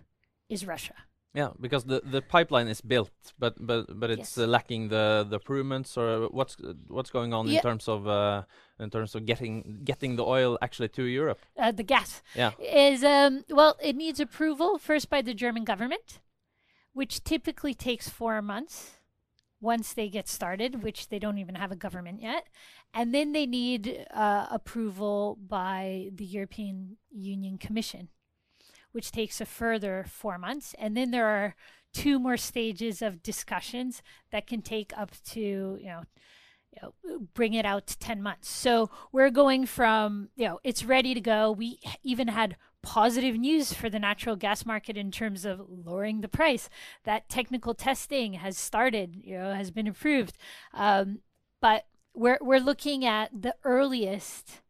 is 0.50 0.68
Russia. 0.68 0.96
Yeah, 1.34 1.50
because 1.60 1.86
the, 1.86 2.02
the 2.06 2.22
pipeline 2.22 2.68
is 2.68 2.80
built, 2.80 3.10
but 3.40 3.56
but 3.60 4.00
but 4.00 4.12
it's 4.12 4.38
yes. 4.38 4.46
uh, 4.46 4.46
lacking 4.46 4.90
the 4.90 5.26
the 5.28 5.38
improvements 5.38 5.98
or 5.98 6.28
what's 6.30 6.58
what's 6.88 7.10
going 7.10 7.34
on 7.34 7.48
yeah. 7.48 7.56
in 7.56 7.62
terms 7.64 7.88
of 7.88 8.08
uh, 8.08 8.44
in 8.80 8.92
terms 8.92 9.16
of 9.16 9.26
getting 9.26 9.82
getting 9.84 10.16
the 10.16 10.24
oil 10.24 10.60
actually 10.62 10.90
to 10.90 11.04
Europe. 11.04 11.40
Uh, 11.58 11.72
the 11.72 11.82
gas. 11.82 12.22
Yeah. 12.36 12.52
Is 12.60 13.04
um 13.04 13.44
well, 13.50 13.78
it 13.82 13.96
needs 13.96 14.20
approval 14.20 14.78
first 14.78 15.10
by 15.10 15.24
the 15.24 15.34
German 15.34 15.64
government, 15.64 16.20
which 16.94 17.24
typically 17.24 17.74
takes 17.74 18.08
four 18.08 18.40
months 18.44 19.00
once 19.60 19.92
they 19.94 20.10
get 20.10 20.28
started, 20.28 20.84
which 20.84 21.10
they 21.10 21.18
don't 21.18 21.40
even 21.40 21.56
have 21.56 21.72
a 21.72 21.76
government 21.76 22.22
yet, 22.22 22.46
and 22.94 23.12
then 23.12 23.32
they 23.32 23.48
need 23.48 24.06
uh, 24.14 24.46
approval 24.52 25.40
by 25.42 26.10
the 26.14 26.26
European 26.26 26.98
Union 27.10 27.58
Commission 27.58 28.10
which 28.94 29.12
takes 29.12 29.42
a 29.42 29.46
further 29.46 30.06
four 30.08 30.38
months. 30.38 30.74
And 30.80 30.96
then 30.96 31.12
there 31.12 31.28
are 31.28 31.56
two 31.94 32.20
more 32.20 32.38
stages 32.38 33.02
of 33.02 33.22
discussions 33.22 34.02
that 34.32 34.48
can 34.48 34.62
take 34.62 34.92
up 34.98 35.12
to, 35.32 35.40
you 35.40 35.86
know, 35.86 36.04
you 36.72 36.82
know, 36.82 37.28
bring 37.36 37.54
it 37.54 37.66
out 37.66 37.86
to 37.88 38.00
10 38.00 38.22
months. 38.22 38.50
So 38.50 38.90
we're 39.12 39.30
going 39.30 39.68
from, 39.68 40.30
you 40.36 40.46
know, 40.46 40.60
it's 40.64 40.84
ready 40.84 41.14
to 41.14 41.22
go. 41.22 41.52
We 41.52 41.80
even 42.02 42.30
had 42.30 42.56
positive 42.82 43.36
news 43.36 43.74
for 43.74 43.90
the 43.90 44.00
natural 44.00 44.36
gas 44.36 44.66
market 44.66 44.98
in 44.98 45.12
terms 45.12 45.46
of 45.46 45.62
lowering 45.70 46.22
the 46.22 46.28
price. 46.28 46.70
That 47.04 47.30
technical 47.30 47.76
testing 47.76 48.34
has 48.34 48.58
started, 48.58 49.22
you 49.24 49.38
know, 49.38 49.54
has 49.54 49.70
been 49.70 49.88
approved. 49.88 50.36
Um, 50.74 51.20
but 51.62 51.86
we're, 52.16 52.40
we're 52.42 52.60
looking 52.60 53.06
at 53.06 53.30
the 53.40 53.56
earliest 53.64 54.62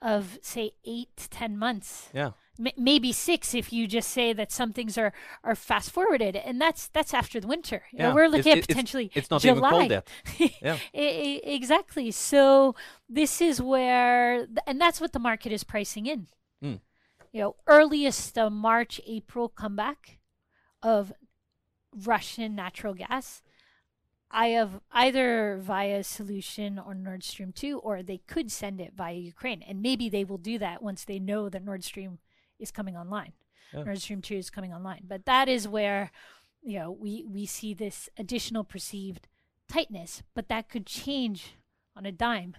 of, 0.00 0.38
say, 0.42 0.72
eight 0.84 1.08
to 1.16 1.28
10 1.28 1.58
months. 1.58 2.08
Yeah 2.14 2.30
M- 2.58 2.72
maybe 2.76 3.12
six 3.12 3.54
if 3.54 3.72
you 3.72 3.86
just 3.86 4.10
say 4.10 4.32
that 4.32 4.50
some 4.50 4.72
things 4.72 4.98
are, 4.98 5.12
are 5.44 5.54
fast 5.54 5.90
forwarded, 5.90 6.36
and 6.36 6.60
that's 6.60 6.88
that's 6.88 7.14
after 7.14 7.40
the 7.40 7.46
winter. 7.46 7.82
You 7.92 7.98
yeah. 7.98 8.08
Know, 8.08 8.14
we're 8.14 8.28
looking 8.28 8.56
it's, 8.56 8.64
at 8.64 8.68
potentially 8.68 9.06
it's, 9.06 9.16
it's 9.16 9.30
not 9.30 9.42
July. 9.42 9.56
even 9.56 9.70
cold 9.70 9.90
yet. 9.90 10.08
yeah, 10.62 10.76
exactly. 10.92 12.10
So 12.10 12.74
this 13.08 13.40
is 13.40 13.60
where, 13.62 14.46
th- 14.46 14.58
and 14.66 14.80
that's 14.80 15.00
what 15.00 15.12
the 15.12 15.18
market 15.18 15.52
is 15.52 15.64
pricing 15.64 16.06
in. 16.06 16.26
Mm. 16.62 16.80
You 17.32 17.40
know, 17.40 17.56
earliest 17.66 18.36
uh, 18.38 18.50
March 18.50 19.00
April 19.06 19.48
comeback 19.48 20.18
of 20.82 21.12
Russian 21.92 22.54
natural 22.54 22.94
gas. 22.94 23.42
I 24.30 24.48
have 24.48 24.80
either 24.92 25.58
via 25.60 26.04
solution 26.04 26.78
or 26.78 26.94
Nord 26.94 27.24
Stream 27.24 27.52
2, 27.52 27.78
or 27.78 28.02
they 28.02 28.18
could 28.26 28.52
send 28.52 28.80
it 28.80 28.92
via 28.94 29.14
Ukraine. 29.14 29.62
And 29.66 29.80
maybe 29.80 30.08
they 30.08 30.24
will 30.24 30.38
do 30.38 30.58
that 30.58 30.82
once 30.82 31.04
they 31.04 31.18
know 31.18 31.48
that 31.48 31.64
Nord 31.64 31.82
Stream 31.82 32.18
is 32.58 32.70
coming 32.70 32.96
online. 32.96 33.32
yeah. 33.72 33.84
Nord 33.84 34.00
Stream 34.00 34.22
2 34.22 34.34
is 34.34 34.50
coming 34.50 34.72
online. 34.72 35.02
But 35.06 35.24
that 35.26 35.48
is 35.48 35.68
where, 35.68 36.10
you 36.62 36.78
know, 36.78 36.90
we, 36.90 37.24
we 37.24 37.46
see 37.46 37.74
this 37.74 38.08
additional 38.18 38.64
perceived 38.64 39.28
tightness, 39.68 40.22
but 40.34 40.48
that 40.48 40.68
could 40.68 40.86
change 40.86 41.54
on 41.96 42.06
a 42.06 42.12
dime 42.12 42.56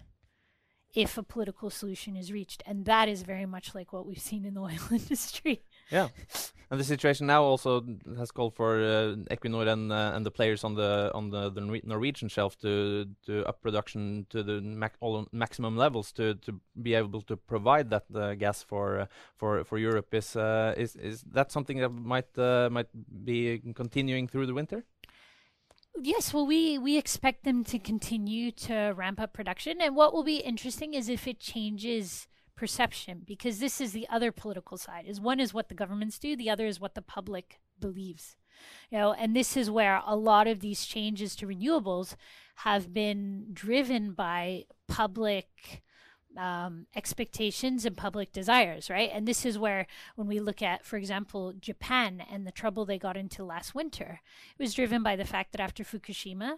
if 0.95 1.17
a 1.17 1.23
political 1.23 1.69
solution 1.69 2.15
is 2.15 2.31
reached. 2.31 2.63
And 2.65 2.85
that 2.85 3.07
is 3.07 3.23
very 3.23 3.45
much 3.45 3.75
like 3.75 3.93
what 3.93 4.05
we've 4.05 4.19
seen 4.19 4.45
in 4.45 4.53
the 4.53 4.61
oil 4.69 4.77
industry. 4.91 5.63
Yeah. 5.91 6.09
And 6.71 6.79
the 6.79 6.83
situation 6.83 7.25
now 7.25 7.41
also 7.41 7.83
has 8.15 8.29
called 8.29 8.53
for 8.53 8.79
uh, 8.79 9.15
Equinor 9.31 9.67
and 9.67 9.91
uh, 9.91 10.11
and 10.13 10.23
the 10.23 10.29
players 10.29 10.63
on 10.63 10.75
the 10.75 11.09
on 11.15 11.31
the, 11.31 11.49
the 11.49 11.61
Norwegian 11.61 12.29
shelf 12.29 12.59
to 12.59 13.07
to 13.25 13.43
up 13.47 13.59
production 13.61 14.27
to 14.29 14.43
the 14.43 14.61
mac 14.61 14.93
maximum 15.31 15.77
levels 15.77 16.11
to 16.11 16.35
to 16.35 16.59
be 16.79 16.93
able 16.93 17.21
to 17.23 17.35
provide 17.35 17.89
that 17.89 18.05
uh, 18.13 18.35
gas 18.35 18.61
for 18.61 18.99
uh, 18.99 19.05
for 19.35 19.63
for 19.63 19.79
Europe. 19.79 20.13
Is 20.13 20.35
uh, 20.35 20.75
is 20.77 20.95
is 20.95 21.23
that 21.33 21.51
something 21.51 21.79
that 21.79 21.89
might 21.89 22.37
uh, 22.37 22.69
might 22.71 22.89
be 23.25 23.59
continuing 23.73 24.27
through 24.27 24.45
the 24.45 24.53
winter? 24.53 24.85
Yes, 25.99 26.35
well, 26.35 26.45
we 26.45 26.77
we 26.77 26.99
expect 26.99 27.45
them 27.45 27.63
to 27.63 27.79
continue 27.79 28.51
to 28.51 28.93
ramp 28.95 29.19
up 29.19 29.33
production, 29.33 29.81
and 29.81 29.95
what 29.95 30.13
will 30.13 30.23
be 30.23 30.37
interesting 30.37 30.93
is 30.93 31.09
if 31.09 31.27
it 31.27 31.39
changes 31.39 32.27
perception, 32.59 33.21
because 33.25 33.59
this 33.59 33.79
is 33.79 33.93
the 33.93 34.05
other 34.09 34.33
political 34.33 34.77
side. 34.77 35.05
Is 35.07 35.21
one 35.21 35.39
is 35.39 35.53
what 35.53 35.69
the 35.69 35.75
governments 35.75 36.19
do, 36.19 36.35
the 36.35 36.49
other 36.49 36.67
is 36.67 36.77
what 36.77 36.93
the 36.93 37.01
public 37.01 37.61
believes. 37.79 38.35
You 38.91 38.97
know, 38.97 39.13
and 39.13 39.33
this 39.33 39.55
is 39.55 39.71
where 39.71 40.01
a 40.05 40.17
lot 40.17 40.45
of 40.45 40.59
these 40.59 40.85
changes 40.85 41.37
to 41.37 41.47
renewables 41.47 42.15
have 42.55 42.93
been 42.93 43.45
driven 43.53 44.11
by 44.11 44.65
public 44.89 45.83
um, 46.37 46.87
expectations 46.97 47.85
and 47.85 47.95
public 47.95 48.33
desires, 48.33 48.89
right? 48.89 49.09
And 49.13 49.25
this 49.25 49.45
is 49.45 49.57
where, 49.57 49.87
when 50.17 50.27
we 50.27 50.41
look 50.41 50.61
at, 50.61 50.83
for 50.83 50.97
example, 50.97 51.53
Japan 51.57 52.21
and 52.29 52.45
the 52.45 52.51
trouble 52.51 52.83
they 52.83 52.99
got 52.99 53.15
into 53.15 53.45
last 53.45 53.73
winter, 53.73 54.19
it 54.57 54.61
was 54.61 54.73
driven 54.73 55.01
by 55.01 55.15
the 55.15 55.23
fact 55.23 55.53
that 55.53 55.61
after 55.61 55.85
Fukushima, 55.85 56.57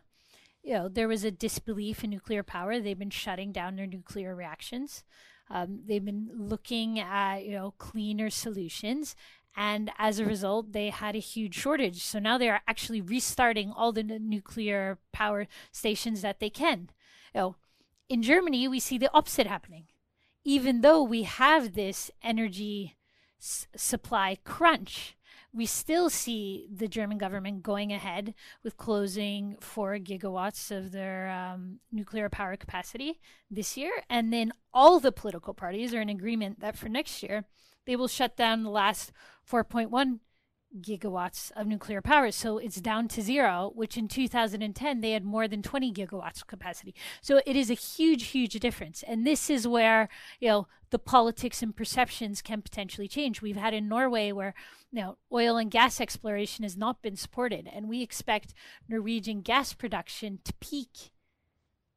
you 0.64 0.74
know, 0.74 0.90
there 0.90 1.08
was 1.08 1.24
a 1.24 1.30
disbelief 1.30 2.04
in 2.04 2.10
nuclear 2.10 2.42
power. 2.42 2.80
They've 2.80 2.98
been 2.98 3.12
shutting 3.12 3.52
down 3.52 3.76
their 3.76 3.86
nuclear 3.86 4.34
reactions. 4.36 5.04
Um, 5.52 5.82
they've 5.86 6.04
been 6.04 6.30
looking 6.34 7.00
at, 7.00 7.44
you 7.46 7.52
know, 7.52 7.74
cleaner 7.78 8.30
solutions. 8.30 9.16
And 9.56 9.92
as 9.98 10.18
a 10.18 10.26
result, 10.26 10.72
they 10.72 10.90
had 10.90 11.16
a 11.16 11.20
huge 11.20 11.56
shortage. 11.56 12.02
So 12.04 12.20
now 12.20 12.38
they 12.38 12.50
are 12.50 12.62
actually 12.68 13.02
restarting 13.02 13.72
all 13.76 13.92
the 13.92 14.04
nuclear 14.04 14.98
power 15.12 15.48
stations 15.72 16.22
that 16.22 16.40
they 16.40 16.50
can. 16.50 16.90
You 17.36 17.42
know, 17.42 17.56
in 18.08 18.24
Germany, 18.24 18.68
we 18.68 18.80
see 18.80 18.98
the 18.98 19.12
opposite 19.14 19.48
happening. 19.48 19.88
Even 20.46 20.82
though 20.82 21.04
we 21.04 21.24
have 21.24 21.74
this 21.74 22.10
energy 22.24 22.96
s- 23.40 23.68
supply 23.76 24.38
crunch, 24.44 25.18
we 25.54 25.66
still 25.66 26.10
see 26.10 26.68
the 26.74 26.88
German 26.88 27.18
government 27.18 27.62
going 27.62 27.92
ahead 27.92 28.34
with 28.64 28.78
closing 28.78 29.58
four 29.60 29.98
gigawatts 29.98 30.76
of 30.76 30.92
their 30.92 31.30
um, 31.30 31.80
nuclear 31.92 32.30
power 32.30 32.56
capacity 32.56 33.20
this 33.50 33.76
year. 33.76 33.92
And 34.10 34.32
then 34.32 34.54
all 34.74 35.00
the 35.00 35.12
political 35.12 35.54
parties 35.54 35.94
are 35.94 36.02
in 36.02 36.10
agreement 36.10 36.62
that 36.62 36.78
for 36.78 36.88
next 36.88 37.22
year, 37.22 37.46
they 37.86 37.96
will 37.96 38.08
shut 38.08 38.38
down 38.38 38.64
the 38.64 38.70
last 38.70 39.12
4.1 39.50 40.20
gigawatts 40.80 41.52
of 41.56 41.68
nuclear 41.68 42.02
power. 42.02 42.32
So 42.32 42.58
it's 42.58 42.80
down 42.80 43.08
to 43.10 43.22
zero, 43.22 43.72
which 43.76 43.98
in 43.98 44.08
2010 44.08 45.02
they 45.02 45.12
had 45.12 45.26
more 45.26 45.48
than 45.48 45.62
20 45.62 45.92
gigawatts 45.94 46.46
capacity. 46.46 46.96
So 47.22 47.42
it 47.46 47.56
is 47.56 47.70
a 47.70 47.76
huge, 47.76 48.28
huge 48.28 48.54
difference. 48.60 49.04
And 49.04 49.26
this 49.26 49.50
is 49.50 49.68
where, 49.68 50.10
you 50.40 50.48
know, 50.48 50.68
the 50.92 51.00
politics 51.00 51.62
and 51.62 51.76
perceptions 51.76 52.42
can 52.42 52.62
potentially 52.62 53.08
change. 53.08 53.42
We've 53.42 53.56
had 53.56 53.74
in 53.74 53.88
Norway 53.88 54.32
where, 54.32 54.54
you 54.92 55.02
know, 55.02 55.18
oil 55.32 55.58
and 55.58 55.72
gas 55.72 56.00
exploration 56.00 56.64
has 56.64 56.78
not 56.78 57.02
been 57.02 57.16
supported. 57.16 57.70
And 57.72 57.90
we 57.90 58.02
expect 58.02 58.54
Norwegian 58.88 59.42
gas 59.42 59.74
production 59.74 60.40
to 60.44 60.54
peak 60.60 61.12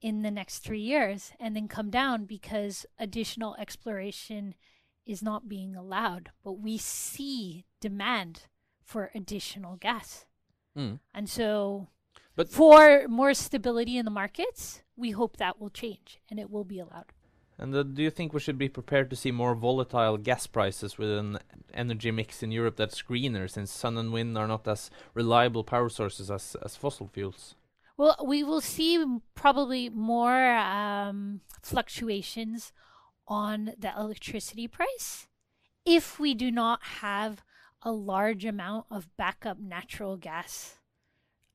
in 0.00 0.22
the 0.22 0.30
next 0.30 0.58
three 0.58 0.80
years 0.80 1.32
and 1.40 1.56
then 1.56 1.66
come 1.66 1.90
down 1.90 2.24
because 2.24 2.86
additional 2.98 3.56
exploration 3.56 4.54
is 5.06 5.22
not 5.22 5.48
being 5.48 5.74
allowed. 5.74 6.30
But 6.42 6.60
we 6.60 6.78
see 6.78 7.64
demand 7.80 8.42
for 8.84 9.10
additional 9.14 9.76
gas. 9.76 10.26
Mm. 10.76 11.00
And 11.14 11.28
so, 11.28 11.88
but 12.36 12.48
for 12.48 13.06
more 13.08 13.34
stability 13.34 13.96
in 13.96 14.04
the 14.04 14.10
markets, 14.10 14.82
we 14.96 15.12
hope 15.12 15.36
that 15.38 15.60
will 15.60 15.70
change 15.70 16.20
and 16.30 16.38
it 16.38 16.50
will 16.50 16.64
be 16.64 16.78
allowed. 16.78 17.12
And 17.56 17.74
uh, 17.74 17.84
do 17.84 18.02
you 18.02 18.10
think 18.10 18.32
we 18.32 18.40
should 18.40 18.58
be 18.58 18.68
prepared 18.68 19.10
to 19.10 19.16
see 19.16 19.30
more 19.30 19.54
volatile 19.54 20.16
gas 20.16 20.46
prices 20.46 20.98
with 20.98 21.10
an 21.10 21.38
energy 21.72 22.10
mix 22.10 22.42
in 22.42 22.50
Europe 22.50 22.76
that's 22.76 23.00
greener, 23.02 23.46
since 23.46 23.70
sun 23.70 23.96
and 23.96 24.12
wind 24.12 24.36
are 24.36 24.48
not 24.48 24.66
as 24.66 24.90
reliable 25.14 25.62
power 25.62 25.88
sources 25.88 26.30
as, 26.30 26.56
as 26.64 26.76
fossil 26.76 27.06
fuels? 27.06 27.54
Well, 27.96 28.16
we 28.24 28.42
will 28.42 28.60
see 28.60 29.04
probably 29.36 29.88
more 29.88 30.56
um, 30.56 31.42
fluctuations 31.62 32.72
on 33.28 33.72
the 33.78 33.92
electricity 33.96 34.66
price 34.66 35.28
if 35.86 36.18
we 36.18 36.34
do 36.34 36.50
not 36.50 36.82
have 36.82 37.44
a 37.84 37.92
large 37.92 38.44
amount 38.44 38.86
of 38.90 39.14
backup 39.16 39.60
natural 39.60 40.16
gas 40.16 40.78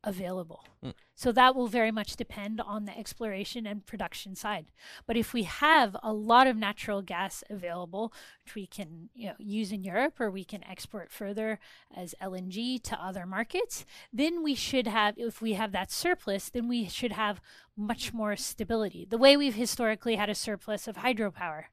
available. 0.04 0.64
Mm. 0.84 0.94
So 1.16 1.32
that 1.34 1.56
will 1.56 1.68
very 1.68 1.92
much 1.92 2.16
depend 2.16 2.62
on 2.62 2.86
the 2.86 2.98
exploration 2.98 3.68
and 3.68 3.86
production 3.86 4.34
side. 4.36 4.68
But 5.06 5.18
if 5.18 5.34
we 5.34 5.44
have 5.44 5.98
a 6.02 6.14
lot 6.14 6.48
of 6.48 6.56
natural 6.56 7.02
gas 7.02 7.44
available, 7.50 8.14
which 8.46 8.56
we 8.56 8.66
can 8.66 9.10
you 9.14 9.28
know, 9.28 9.36
use 9.38 9.72
in 9.74 9.84
Europe 9.84 10.20
or 10.22 10.32
we 10.32 10.46
can 10.46 10.64
export 10.64 11.12
further 11.12 11.60
as 11.94 12.16
LNG 12.22 12.82
to 12.84 13.04
other 13.04 13.26
markets, 13.26 13.86
then 14.14 14.42
we 14.42 14.56
should 14.56 14.88
have, 14.88 15.16
if 15.18 15.42
we 15.42 15.54
have 15.54 15.74
that 15.74 15.92
surplus, 15.92 16.50
then 16.50 16.70
we 16.70 16.88
should 16.88 17.12
have 17.12 17.42
much 17.76 18.14
more 18.14 18.38
stability. 18.38 19.06
The 19.10 19.18
way 19.18 19.36
we've 19.36 19.56
historically 19.56 20.16
had 20.16 20.30
a 20.30 20.36
surplus 20.36 20.88
of 20.88 20.98
hydropower, 20.98 21.66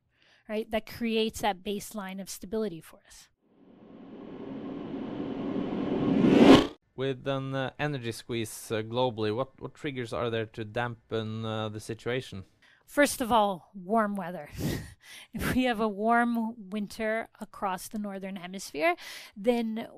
right, 0.49 0.69
that 0.73 0.87
creates 0.87 1.41
that 1.43 1.63
baseline 1.63 2.21
of 2.21 2.29
stability 2.29 2.81
for 2.81 2.99
us. 3.07 3.29
With 6.97 7.27
an 7.29 7.55
uh, 7.55 7.71
energy 7.79 8.11
squeeze 8.13 8.73
uh, 8.73 8.81
globally, 8.81 9.35
what, 9.35 9.61
what 9.61 9.75
triggers 9.75 10.15
are 10.15 10.31
there 10.31 10.47
to 10.47 10.65
dampen 10.65 11.45
uh, 11.45 11.69
the 11.69 11.79
situation? 11.79 12.45
First 12.87 13.21
of 13.21 13.33
all, 13.33 13.71
warm 13.75 14.15
weather. 14.15 14.49
if 15.35 15.55
we 15.55 15.65
have 15.65 15.81
a 15.81 15.89
warm 15.89 16.55
winter 16.71 17.29
across 17.41 17.89
the 17.89 17.99
northern 17.99 18.37
hemisphere, 18.37 18.95
then 19.37 19.89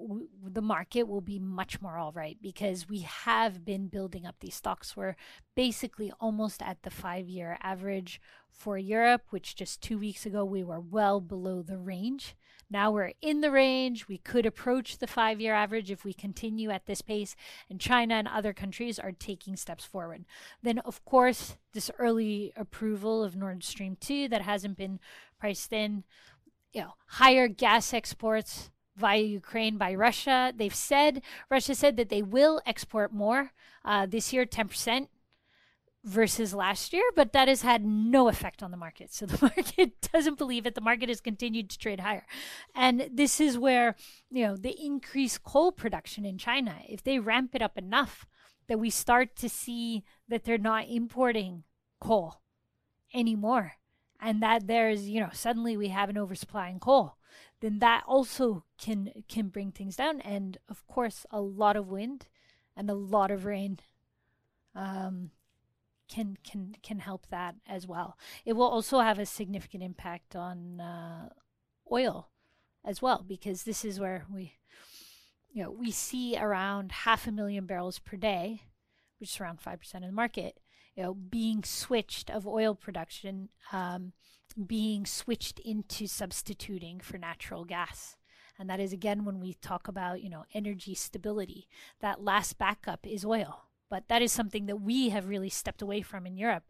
the 0.43 0.63
market 0.63 1.07
will 1.07 1.21
be 1.21 1.39
much 1.39 1.83
more 1.83 1.99
all 1.99 2.13
right 2.13 2.39
because 2.41 2.89
we 2.89 3.01
have 3.01 3.65
been 3.65 3.89
building 3.89 4.27
up 4.27 4.37
these 4.41 4.55
stocks. 4.55 4.97
We're 4.97 5.17
basically 5.55 6.13
almost 6.19 6.63
at 6.63 6.83
the 6.83 6.91
five 6.91 7.29
year 7.29 7.59
average 7.63 8.21
for 8.51 8.79
Europe, 8.79 9.27
which 9.31 9.55
just 9.55 9.83
two 9.83 9.99
weeks 9.99 10.25
ago 10.25 10.45
we 10.45 10.65
were 10.65 10.81
well 10.81 11.21
below 11.21 11.63
the 11.63 11.79
range. 11.79 12.35
Now 12.71 12.91
we're 12.91 13.13
in 13.23 13.41
the 13.41 13.51
range. 13.51 14.09
We 14.09 14.19
could 14.19 14.45
approach 14.45 14.99
the 14.99 15.07
five 15.07 15.41
year 15.41 15.55
average 15.55 15.91
if 15.91 16.05
we 16.05 16.13
continue 16.13 16.71
at 16.71 16.87
this 16.87 17.01
pace, 17.01 17.35
and 17.71 17.81
China 17.81 18.15
and 18.15 18.29
other 18.29 18.53
countries 18.53 18.99
are 18.99 19.13
taking 19.13 19.57
steps 19.57 19.85
forward. 19.85 20.25
Then, 20.63 20.79
of 20.81 21.05
course, 21.05 21.57
this 21.73 21.91
early 21.99 22.53
approval 22.57 23.25
of 23.25 23.37
Nord 23.37 23.65
Stream 23.65 23.97
2 24.01 24.29
that 24.29 24.43
hasn't 24.43 24.77
been 24.77 25.01
priced 25.39 25.73
in, 25.73 26.05
you 26.73 26.83
know, 26.83 26.95
higher 27.07 27.49
gas 27.49 27.95
exports 27.95 28.71
via 28.97 29.21
Ukraine 29.21 29.79
by 29.79 29.95
Russia. 29.95 30.53
They've 30.55 30.75
said, 30.75 31.23
Russia 31.51 31.75
said 31.75 31.97
that 31.97 32.09
they 32.11 32.23
will 32.23 32.61
export 32.67 33.13
more 33.13 33.53
uh, 33.85 34.07
this 34.07 34.33
year, 34.33 34.45
10% 34.45 35.07
versus 36.05 36.55
last 36.55 36.93
year, 36.93 37.03
but 37.15 37.33
that 37.33 37.49
has 37.49 37.63
had 37.63 37.85
no 37.85 38.29
effect 38.29 38.63
on 38.63 38.71
the 38.71 38.77
market. 38.77 39.13
So 39.13 39.27
the 39.27 39.39
market 39.43 40.01
doesn't 40.13 40.39
believe 40.39 40.67
it. 40.67 40.75
The 40.75 40.81
market 40.81 41.09
has 41.09 41.21
continued 41.21 41.71
to 41.71 41.79
trade 41.79 42.01
higher. 42.01 42.27
And 42.75 43.09
this 43.13 43.41
is 43.41 43.59
where, 43.59 43.97
you 44.31 44.47
know, 44.47 44.57
the 44.57 44.77
increased 44.79 45.43
coal 45.43 45.73
production 45.73 46.25
in 46.25 46.39
China, 46.39 46.77
if 46.89 47.03
they 47.03 47.19
ramp 47.19 47.55
it 47.55 47.63
up 47.63 47.77
enough 47.77 48.27
that 48.69 48.79
we 48.79 48.91
start 48.91 49.37
to 49.37 49.49
see 49.49 50.05
that 50.29 50.45
they're 50.45 50.59
not 50.59 50.89
importing 50.89 51.65
coal 52.01 52.43
anymore 53.15 53.73
and 54.21 54.43
that 54.43 54.67
there's, 54.67 55.09
you 55.09 55.21
know, 55.21 55.31
suddenly 55.33 55.77
we 55.77 55.89
have 55.89 56.11
an 56.11 56.19
oversupply 56.19 56.69
in 56.69 56.79
coal, 56.79 57.17
then 57.61 57.79
that 57.81 58.05
also 58.07 58.65
can 58.79 59.11
can 59.29 59.49
bring 59.49 59.73
things 59.73 59.97
down 59.97 60.21
and 60.21 60.59
of 60.69 60.87
course 60.87 61.27
a 61.31 61.41
lot 61.41 61.77
of 61.77 61.89
wind 61.89 62.27
and 62.77 62.91
a 62.91 62.95
lot 62.95 63.31
of 63.31 63.45
rain 63.45 63.79
um, 64.75 65.31
can 66.09 66.37
can 66.43 66.77
can 66.83 66.99
help 67.01 67.27
that 67.31 67.57
as 67.67 67.87
well. 67.87 68.17
It 68.45 68.55
will 68.55 68.69
also 68.69 69.01
have 69.01 69.19
a 69.19 69.27
significant 69.27 69.83
impact 69.83 70.35
on 70.35 70.81
uh, 70.81 71.29
oil 71.93 72.29
as 72.85 73.03
well 73.03 73.25
because 73.27 73.65
this 73.65 73.85
is 73.85 74.01
where 74.01 74.25
we 74.33 74.55
you 75.51 75.63
know 75.63 75.71
we 75.71 75.91
see 75.91 76.37
around 76.37 76.93
half 76.93 77.27
a 77.27 77.33
million 77.33 77.67
barrels 77.67 77.99
per 77.99 78.17
day, 78.17 78.63
which 79.19 79.35
is 79.35 79.41
around 79.41 79.61
five 79.61 79.81
percent 79.81 80.05
of 80.05 80.11
the 80.11 80.15
market, 80.15 80.59
you 80.97 81.03
know, 81.03 81.15
being 81.15 81.63
switched 81.63 82.29
of 82.31 82.47
oil 82.47 82.75
production, 82.75 83.51
um, 83.73 84.13
being 84.67 85.07
switched 85.07 85.61
into 85.61 86.07
substituting 86.07 86.99
for 87.01 87.19
natural 87.19 87.65
gas. 87.65 88.17
And 88.59 88.69
that 88.69 88.81
is 88.81 88.93
again 88.93 89.25
when 89.25 89.39
we 89.39 89.55
talk 89.55 89.87
about, 89.87 90.23
you 90.23 90.29
know, 90.29 90.45
energy 90.53 90.95
stability. 90.95 91.69
That 92.01 92.25
last 92.25 92.59
backup 92.59 93.07
is 93.07 93.25
oil. 93.25 93.68
But 93.91 94.09
that 94.09 94.23
is 94.23 94.33
something 94.33 94.67
that 94.67 94.81
we 94.81 95.09
have 95.11 95.29
really 95.29 95.49
stepped 95.49 95.83
away 95.83 96.03
from 96.03 96.27
in 96.27 96.37
Europe. 96.37 96.65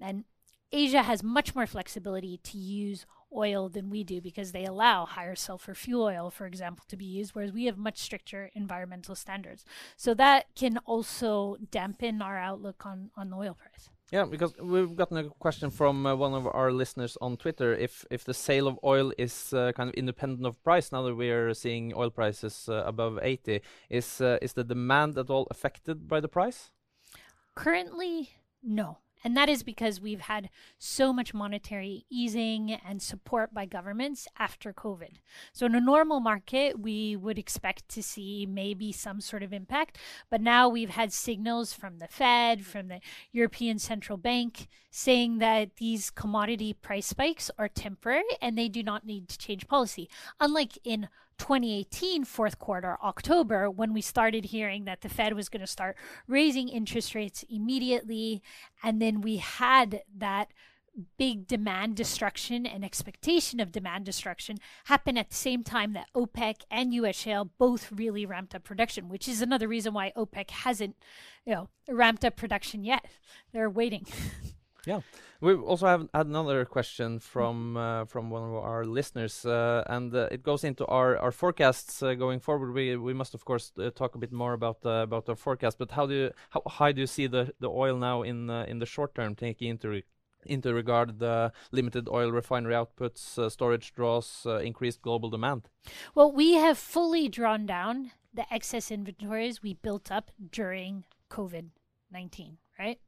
And 0.00 0.24
Asia 0.72 1.02
has 1.02 1.22
much 1.22 1.54
more 1.54 1.66
flexibility 1.66 2.38
to 2.44 2.56
use 2.56 3.04
oil 3.34 3.68
than 3.68 3.90
we 3.90 4.04
do 4.04 4.20
because 4.20 4.52
they 4.52 4.64
allow 4.64 5.06
higher 5.06 5.34
sulfur 5.34 5.74
fuel 5.74 6.04
oil, 6.04 6.30
for 6.30 6.46
example, 6.46 6.84
to 6.88 6.96
be 6.96 7.04
used, 7.04 7.34
whereas 7.34 7.52
we 7.52 7.64
have 7.66 7.78
much 7.78 7.98
stricter 7.98 8.50
environmental 8.54 9.14
standards. 9.14 9.64
So 9.96 10.14
that 10.14 10.46
can 10.54 10.78
also 10.78 11.56
dampen 11.70 12.22
our 12.22 12.38
outlook 12.38 12.84
on, 12.86 13.10
on 13.16 13.30
the 13.30 13.36
oil 13.36 13.54
price. 13.54 13.90
Yeah, 14.12 14.26
because 14.26 14.52
we've 14.60 14.94
gotten 14.94 15.16
a 15.16 15.30
question 15.30 15.70
from 15.70 16.04
uh, 16.04 16.14
one 16.14 16.34
of 16.34 16.46
our 16.46 16.70
listeners 16.70 17.16
on 17.22 17.38
Twitter 17.38 17.74
if 17.74 18.04
if 18.10 18.24
the 18.24 18.34
sale 18.34 18.68
of 18.68 18.78
oil 18.84 19.10
is 19.16 19.54
uh, 19.54 19.72
kind 19.72 19.88
of 19.88 19.94
independent 19.94 20.46
of 20.46 20.62
price 20.62 20.92
now 20.92 21.02
that 21.04 21.14
we 21.14 21.30
are 21.30 21.54
seeing 21.54 21.94
oil 21.96 22.10
prices 22.10 22.68
uh, 22.68 22.82
above 22.84 23.18
80 23.22 23.62
is 23.88 24.20
uh, 24.20 24.36
is 24.42 24.52
the 24.52 24.64
demand 24.64 25.16
at 25.16 25.30
all 25.30 25.46
affected 25.50 26.08
by 26.08 26.20
the 26.20 26.28
price? 26.28 26.70
Currently, 27.54 28.28
no. 28.62 28.98
And 29.24 29.36
that 29.36 29.48
is 29.48 29.62
because 29.62 30.00
we've 30.00 30.22
had 30.22 30.50
so 30.78 31.12
much 31.12 31.32
monetary 31.34 32.04
easing 32.10 32.72
and 32.72 33.00
support 33.00 33.54
by 33.54 33.66
governments 33.66 34.26
after 34.38 34.72
COVID. 34.72 35.16
So, 35.52 35.66
in 35.66 35.74
a 35.74 35.80
normal 35.80 36.20
market, 36.20 36.78
we 36.78 37.16
would 37.16 37.38
expect 37.38 37.88
to 37.90 38.02
see 38.02 38.46
maybe 38.46 38.92
some 38.92 39.20
sort 39.20 39.42
of 39.42 39.52
impact. 39.52 39.98
But 40.30 40.40
now 40.40 40.68
we've 40.68 40.90
had 40.90 41.12
signals 41.12 41.72
from 41.72 41.98
the 41.98 42.08
Fed, 42.08 42.64
from 42.66 42.88
the 42.88 43.00
European 43.32 43.78
Central 43.78 44.18
Bank, 44.18 44.68
saying 44.90 45.38
that 45.38 45.76
these 45.76 46.10
commodity 46.10 46.72
price 46.72 47.06
spikes 47.06 47.50
are 47.58 47.68
temporary 47.68 48.24
and 48.40 48.56
they 48.56 48.68
do 48.68 48.82
not 48.82 49.06
need 49.06 49.28
to 49.28 49.38
change 49.38 49.68
policy. 49.68 50.08
Unlike 50.40 50.78
in 50.84 51.08
2018 51.42 52.24
fourth 52.24 52.60
quarter, 52.60 52.96
October, 53.02 53.68
when 53.68 53.92
we 53.92 54.00
started 54.00 54.44
hearing 54.44 54.84
that 54.84 55.00
the 55.00 55.08
Fed 55.08 55.34
was 55.34 55.48
going 55.48 55.60
to 55.60 55.66
start 55.66 55.96
raising 56.28 56.68
interest 56.68 57.16
rates 57.16 57.44
immediately. 57.50 58.40
And 58.80 59.02
then 59.02 59.20
we 59.20 59.38
had 59.38 60.02
that 60.16 60.52
big 61.18 61.48
demand 61.48 61.96
destruction 61.96 62.64
and 62.64 62.84
expectation 62.84 63.58
of 63.58 63.72
demand 63.72 64.04
destruction 64.04 64.58
happen 64.84 65.18
at 65.18 65.30
the 65.30 65.34
same 65.34 65.64
time 65.64 65.94
that 65.94 66.06
OPEC 66.14 66.60
and 66.70 66.94
US 66.94 67.16
shale 67.16 67.50
both 67.58 67.90
really 67.90 68.24
ramped 68.24 68.54
up 68.54 68.62
production, 68.62 69.08
which 69.08 69.26
is 69.26 69.42
another 69.42 69.66
reason 69.66 69.92
why 69.92 70.12
OPEC 70.16 70.48
hasn't, 70.48 70.94
you 71.44 71.54
know, 71.54 71.68
ramped 71.88 72.24
up 72.24 72.36
production 72.36 72.84
yet. 72.84 73.04
They're 73.52 73.68
waiting. 73.68 74.06
Yeah, 74.84 75.00
we 75.40 75.54
also 75.54 75.86
have 75.86 76.08
had 76.12 76.26
another 76.26 76.64
question 76.64 77.20
from 77.20 77.76
uh, 77.76 78.04
from 78.04 78.30
one 78.30 78.42
of 78.42 78.54
our 78.54 78.84
listeners, 78.84 79.46
uh, 79.46 79.84
and 79.86 80.12
uh, 80.12 80.28
it 80.32 80.42
goes 80.42 80.64
into 80.64 80.84
our 80.86 81.16
our 81.18 81.30
forecasts 81.30 82.02
uh, 82.02 82.14
going 82.14 82.40
forward. 82.40 82.72
We 82.72 82.96
we 82.96 83.14
must 83.14 83.34
of 83.34 83.44
course 83.44 83.70
uh, 83.78 83.90
talk 83.90 84.16
a 84.16 84.18
bit 84.18 84.32
more 84.32 84.54
about 84.54 84.84
uh, 84.84 85.02
about 85.04 85.28
our 85.28 85.36
forecast. 85.36 85.78
But 85.78 85.92
how 85.92 86.06
do 86.06 86.14
you 86.14 86.30
how 86.50 86.62
high 86.66 86.90
do 86.90 87.00
you 87.00 87.06
see 87.06 87.28
the 87.28 87.54
the 87.60 87.70
oil 87.70 87.96
now 87.96 88.22
in 88.22 88.50
in 88.50 88.80
the 88.80 88.86
short 88.86 89.14
term, 89.14 89.36
taking 89.36 89.68
into 89.68 89.88
re 89.88 90.02
into 90.46 90.74
regard 90.74 91.20
the 91.20 91.52
limited 91.70 92.08
oil 92.08 92.32
refinery 92.32 92.74
outputs, 92.74 93.38
storage 93.52 93.92
draws, 93.92 94.44
increased 94.62 95.00
global 95.00 95.30
demand? 95.30 95.68
Well, 96.16 96.32
we 96.32 96.54
have 96.54 96.76
fully 96.76 97.28
drawn 97.28 97.66
down 97.66 98.10
the 98.34 98.52
excess 98.52 98.90
inventories 98.90 99.62
we 99.62 99.74
built 99.74 100.10
up 100.10 100.32
during 100.50 101.04
COVID 101.30 101.70
nineteen, 102.10 102.58
right? 102.76 102.98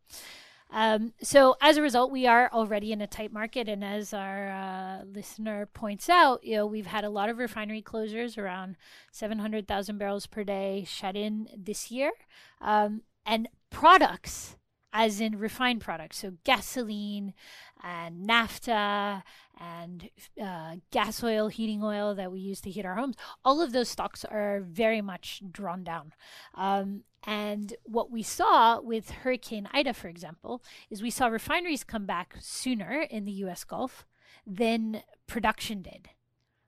Um, 0.71 1.13
so 1.23 1.57
as 1.61 1.77
a 1.77 1.83
result, 1.83 2.11
we 2.11 2.27
are 2.27 2.51
already 2.53 2.91
in 2.91 3.01
a 3.01 3.07
tight 3.07 3.33
market, 3.33 3.69
and 3.69 3.85
as 3.85 4.13
our 4.13 4.51
uh, 4.51 5.05
listener 5.05 5.67
points 5.67 6.09
out, 6.09 6.43
you 6.43 6.57
know 6.57 6.67
we've 6.67 6.87
had 6.87 7.05
a 7.05 7.11
lot 7.11 7.29
of 7.29 7.39
refinery 7.39 7.83
closures, 7.83 8.37
around 8.37 8.77
seven 9.13 9.39
hundred 9.39 9.69
thousand 9.69 9.99
barrels 9.99 10.27
per 10.27 10.43
day 10.43 10.85
shut 10.87 11.17
in 11.17 11.49
this 11.57 11.91
year, 11.91 12.13
um, 12.61 13.03
and 13.25 13.49
products 13.71 14.57
as 14.95 15.21
in 15.21 15.39
refined 15.39 15.81
products, 15.81 16.19
so 16.19 16.35
gasoline 16.45 17.35
and 17.83 18.25
naphtha 18.25 19.25
and 19.61 20.09
uh, 20.41 20.77
gas 20.93 21.23
oil, 21.23 21.49
heating 21.49 21.83
oil 21.83 22.15
that 22.15 22.31
we 22.31 22.39
use 22.39 22.61
to 22.61 22.71
heat 22.71 22.87
our 22.87 22.95
homes, 22.95 23.17
all 23.45 23.61
of 23.61 23.73
those 23.73 23.89
stocks 23.89 24.25
are 24.25 24.61
very 24.61 25.03
much 25.03 25.43
drawn 25.51 25.83
down. 25.83 26.13
Um, 26.55 27.03
and 27.27 27.75
what 27.83 28.11
we 28.11 28.23
saw 28.23 28.81
with 28.81 29.11
Hurricane 29.11 29.69
Ida, 29.73 29.95
for 29.95 30.09
example, 30.09 30.63
is 30.89 31.03
we 31.03 31.11
saw 31.11 31.27
refineries 31.27 31.83
come 31.83 32.07
back 32.07 32.37
sooner 32.41 33.03
in 33.11 33.25
the 33.25 33.33
US 33.33 33.65
Gulf 33.65 34.07
than 34.47 35.03
production 35.27 35.83
did, 35.83 36.11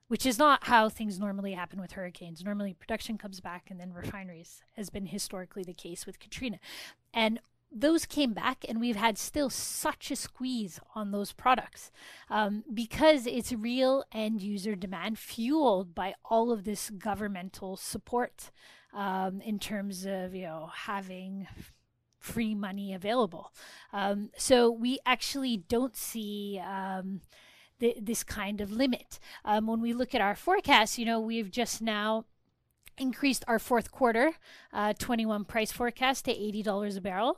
which 0.09 0.25
is 0.25 0.37
not 0.37 0.65
how 0.65 0.89
things 0.89 1.17
normally 1.17 1.53
happen 1.53 1.79
with 1.79 1.93
hurricanes. 1.93 2.43
Normally, 2.43 2.73
production 2.73 3.17
comes 3.17 3.39
back 3.39 3.69
and 3.69 3.79
then 3.79 3.93
refineries, 3.93 4.61
has 4.75 4.89
been 4.89 5.05
historically 5.05 5.63
the 5.63 5.73
case 5.73 6.05
with 6.05 6.19
Katrina. 6.19 6.59
And 7.13 7.39
those 7.79 8.05
came 8.05 8.33
back 8.33 8.65
and 8.67 8.79
we've 8.79 8.95
had 8.95 9.17
still 9.17 9.49
such 9.49 10.11
a 10.11 10.15
squeeze 10.15 10.79
on 10.95 11.11
those 11.11 11.31
products 11.31 11.91
um, 12.29 12.63
because 12.73 13.27
it's 13.27 13.51
real 13.51 14.03
end 14.11 14.41
user 14.41 14.75
demand 14.75 15.19
fueled 15.19 15.93
by 15.93 16.15
all 16.25 16.51
of 16.51 16.63
this 16.63 16.89
governmental 16.89 17.77
support 17.77 18.51
um, 18.93 19.41
in 19.41 19.59
terms 19.59 20.05
of 20.05 20.33
you 20.33 20.43
know 20.43 20.69
having 20.73 21.47
free 22.19 22.55
money 22.55 22.93
available. 22.93 23.53
Um, 23.93 24.31
so 24.37 24.69
we 24.71 24.99
actually 25.05 25.57
don't 25.57 25.95
see 25.95 26.59
um, 26.65 27.21
th- 27.79 27.99
this 28.01 28.23
kind 28.23 28.59
of 28.59 28.71
limit. 28.71 29.19
Um, 29.45 29.67
when 29.67 29.81
we 29.81 29.93
look 29.93 30.15
at 30.15 30.21
our 30.21 30.35
forecast 30.35 30.97
you 30.97 31.05
know 31.05 31.19
we've 31.19 31.51
just 31.51 31.81
now 31.81 32.25
increased 32.97 33.45
our 33.47 33.59
fourth 33.59 33.91
quarter 33.91 34.33
uh, 34.73 34.93
21 34.97 35.45
price 35.45 35.71
forecast 35.71 36.25
to 36.25 36.33
$80 36.33 36.97
a 36.97 37.01
barrel 37.01 37.37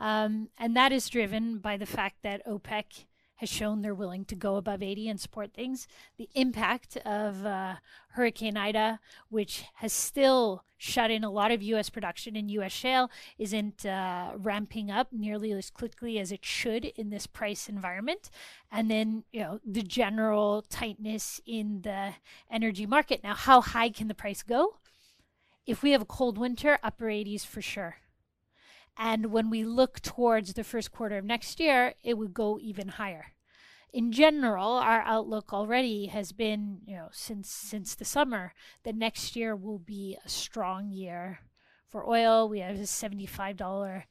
um, 0.00 0.48
and 0.58 0.74
that 0.76 0.90
is 0.90 1.08
driven 1.08 1.58
by 1.58 1.76
the 1.76 1.86
fact 1.86 2.22
that 2.22 2.44
OPEC 2.46 3.04
has 3.36 3.48
shown 3.48 3.80
they're 3.80 3.94
willing 3.94 4.24
to 4.26 4.34
go 4.34 4.56
above 4.56 4.82
80 4.82 5.08
and 5.08 5.20
support 5.20 5.54
things. 5.54 5.86
The 6.18 6.28
impact 6.34 6.98
of 7.06 7.46
uh, 7.46 7.76
Hurricane 8.08 8.56
Ida, 8.56 9.00
which 9.30 9.64
has 9.76 9.94
still 9.94 10.64
shut 10.76 11.10
in 11.10 11.24
a 11.24 11.30
lot 11.30 11.50
of 11.50 11.62
U.S. 11.62 11.88
production 11.88 12.36
in 12.36 12.50
U.S. 12.50 12.72
shale, 12.72 13.10
isn't 13.38 13.86
uh, 13.86 14.32
ramping 14.36 14.90
up 14.90 15.08
nearly 15.10 15.52
as 15.52 15.70
quickly 15.70 16.18
as 16.18 16.32
it 16.32 16.44
should 16.44 16.84
in 16.84 17.08
this 17.08 17.26
price 17.26 17.66
environment. 17.66 18.30
And 18.70 18.90
then, 18.90 19.24
you 19.32 19.40
know, 19.40 19.60
the 19.64 19.82
general 19.82 20.62
tightness 20.68 21.40
in 21.46 21.80
the 21.80 22.12
energy 22.50 22.84
market. 22.84 23.22
Now, 23.22 23.34
how 23.34 23.62
high 23.62 23.88
can 23.88 24.08
the 24.08 24.14
price 24.14 24.42
go? 24.42 24.76
If 25.66 25.82
we 25.82 25.92
have 25.92 26.02
a 26.02 26.06
cold 26.06 26.36
winter, 26.36 26.78
upper 26.82 27.06
80s 27.06 27.46
for 27.46 27.62
sure. 27.62 27.96
And 29.02 29.32
when 29.32 29.48
we 29.48 29.64
look 29.64 30.00
towards 30.00 30.52
the 30.52 30.62
first 30.62 30.92
quarter 30.92 31.16
of 31.16 31.24
next 31.24 31.58
year, 31.58 31.94
it 32.04 32.18
would 32.18 32.34
go 32.34 32.58
even 32.60 32.88
higher. 32.88 33.32
In 33.94 34.12
general, 34.12 34.72
our 34.72 35.00
outlook 35.00 35.54
already 35.54 36.06
has 36.08 36.32
been, 36.32 36.80
you 36.86 36.96
know, 36.96 37.08
since 37.10 37.48
since 37.48 37.94
the 37.94 38.04
summer 38.04 38.52
that 38.84 38.94
next 38.94 39.34
year 39.34 39.56
will 39.56 39.78
be 39.78 40.18
a 40.22 40.28
strong 40.28 40.90
year 40.90 41.40
for 41.88 42.06
oil. 42.06 42.46
We 42.46 42.60
have 42.60 42.76
a 42.76 42.80
$75 42.80 44.02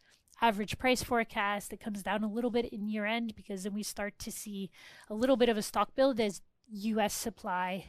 average 0.41 0.79
price 0.79 1.03
forecast 1.03 1.69
that 1.69 1.79
comes 1.79 2.01
down 2.01 2.23
a 2.23 2.31
little 2.31 2.49
bit 2.49 2.65
in 2.65 2.89
year 2.89 3.05
end 3.05 3.35
because 3.35 3.63
then 3.63 3.75
we 3.75 3.83
start 3.83 4.17
to 4.19 4.31
see 4.31 4.71
a 5.07 5.13
little 5.13 5.37
bit 5.37 5.49
of 5.49 5.57
a 5.57 5.61
stock 5.61 5.95
build 5.95 6.19
as 6.19 6.41
US 6.71 7.13
supply 7.13 7.85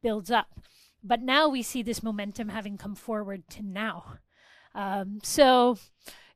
builds 0.00 0.30
up. 0.30 0.60
But 1.02 1.22
now 1.22 1.48
we 1.48 1.62
see 1.62 1.82
this 1.82 2.04
momentum 2.04 2.50
having 2.50 2.78
come 2.78 2.94
forward 2.94 3.48
to 3.50 3.62
now. 3.62 4.18
Um, 4.76 5.18
so 5.24 5.78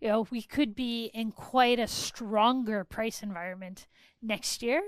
you 0.01 0.09
know, 0.09 0.27
we 0.31 0.43
could 0.43 0.75
be 0.75 1.11
in 1.13 1.33
quite 1.33 1.79
a 1.79 1.87
stronger 1.87 2.85
price 2.85 3.23
environment 3.23 3.87
next 4.23 4.63
year, 4.63 4.83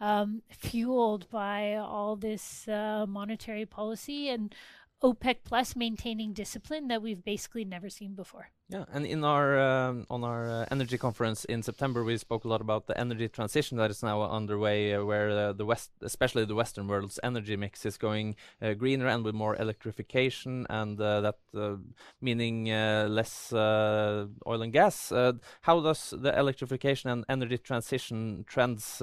um, 0.00 0.42
fueled 0.48 1.28
by 1.30 1.74
all 1.74 2.16
this 2.16 2.66
uh, 2.66 3.04
monetary 3.06 3.66
policy 3.66 4.30
and 4.30 4.54
OPEC 5.02 5.36
Plus 5.44 5.74
maintaining 5.74 6.32
discipline 6.32 6.88
that 6.88 7.02
we've 7.02 7.24
basically 7.24 7.64
never 7.64 7.88
seen 7.88 8.14
before. 8.14 8.50
Yeah, 8.68 8.84
and 8.92 9.04
in 9.04 9.24
our 9.24 9.58
um, 9.58 10.06
on 10.10 10.22
our 10.22 10.48
uh, 10.48 10.66
energy 10.70 10.96
conference 10.96 11.44
in 11.46 11.62
September, 11.62 12.04
we 12.04 12.16
spoke 12.18 12.44
a 12.44 12.48
lot 12.48 12.60
about 12.60 12.86
the 12.86 12.96
energy 12.96 13.28
transition 13.28 13.78
that 13.78 13.90
is 13.90 14.02
now 14.02 14.22
underway, 14.22 14.94
uh, 14.94 15.04
where 15.04 15.30
uh, 15.30 15.52
the 15.52 15.64
west, 15.64 15.90
especially 16.02 16.44
the 16.44 16.54
Western 16.54 16.86
world's 16.86 17.18
energy 17.24 17.56
mix, 17.56 17.84
is 17.84 17.96
going 17.96 18.36
uh, 18.62 18.74
greener 18.74 19.08
and 19.08 19.24
with 19.24 19.34
more 19.34 19.56
electrification, 19.56 20.66
and 20.70 21.00
uh, 21.00 21.20
that 21.20 21.38
uh, 21.56 21.76
meaning 22.20 22.66
less 22.66 23.52
oil 23.52 24.62
and 24.62 24.72
gas. 24.72 25.10
how 25.62 25.80
does 25.80 26.14
the 26.16 26.38
electrification 26.38 27.10
and 27.10 27.24
energy 27.28 27.58
transition 27.58 28.44
trends 28.46 29.02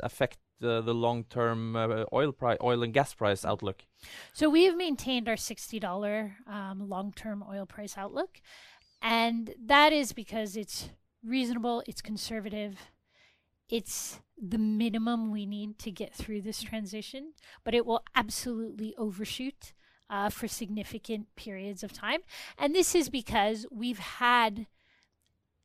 affect 0.00 0.38
the, 0.60 0.80
the 0.80 0.94
long 0.94 1.24
term 1.24 1.76
uh, 1.76 2.04
oil 2.12 2.32
price, 2.32 2.58
oil 2.62 2.82
and 2.82 2.92
gas 2.92 3.14
price 3.14 3.44
outlook? 3.44 3.84
So 4.32 4.48
we 4.48 4.64
have 4.64 4.76
maintained 4.76 5.28
our 5.28 5.36
sixty 5.36 5.78
dollar 5.78 6.36
um, 6.46 6.88
long 6.88 7.12
term 7.12 7.44
oil 7.48 7.66
price 7.66 7.96
outlook, 7.96 8.40
and 9.00 9.54
that 9.64 9.92
is 9.92 10.12
because 10.12 10.56
it's 10.56 10.90
reasonable, 11.24 11.82
it's 11.86 12.02
conservative, 12.02 12.78
it's 13.68 14.20
the 14.36 14.58
minimum 14.58 15.30
we 15.30 15.46
need 15.46 15.78
to 15.78 15.90
get 15.90 16.14
through 16.14 16.42
this 16.42 16.62
transition, 16.62 17.32
but 17.64 17.74
it 17.74 17.86
will 17.86 18.02
absolutely 18.14 18.94
overshoot 18.98 19.72
uh, 20.10 20.28
for 20.28 20.48
significant 20.48 21.26
periods 21.36 21.82
of 21.82 21.92
time. 21.92 22.20
And 22.58 22.74
this 22.74 22.94
is 22.94 23.08
because 23.08 23.66
we've 23.70 23.98
had 23.98 24.66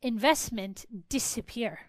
investment 0.00 0.86
disappear 1.08 1.80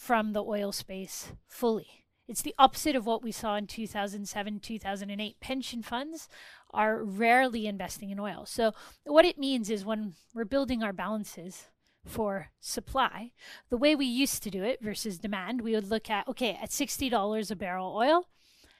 from 0.00 0.32
the 0.32 0.42
oil 0.42 0.72
space 0.72 1.32
fully. 1.46 2.06
It's 2.26 2.40
the 2.40 2.54
opposite 2.58 2.96
of 2.96 3.04
what 3.04 3.22
we 3.22 3.32
saw 3.32 3.56
in 3.56 3.66
2007, 3.66 4.60
2008. 4.60 5.40
Pension 5.40 5.82
funds 5.82 6.26
are 6.70 7.04
rarely 7.04 7.66
investing 7.66 8.08
in 8.08 8.18
oil. 8.18 8.46
So, 8.46 8.72
what 9.04 9.26
it 9.26 9.36
means 9.36 9.68
is 9.68 9.84
when 9.84 10.14
we're 10.34 10.46
building 10.46 10.82
our 10.82 10.94
balances 10.94 11.66
for 12.06 12.48
supply, 12.60 13.32
the 13.68 13.76
way 13.76 13.94
we 13.94 14.06
used 14.06 14.42
to 14.44 14.50
do 14.50 14.64
it 14.64 14.80
versus 14.80 15.18
demand, 15.18 15.60
we 15.60 15.74
would 15.74 15.90
look 15.90 16.08
at 16.08 16.26
okay, 16.28 16.58
at 16.62 16.70
$60 16.70 17.50
a 17.50 17.56
barrel 17.56 17.94
oil, 17.94 18.26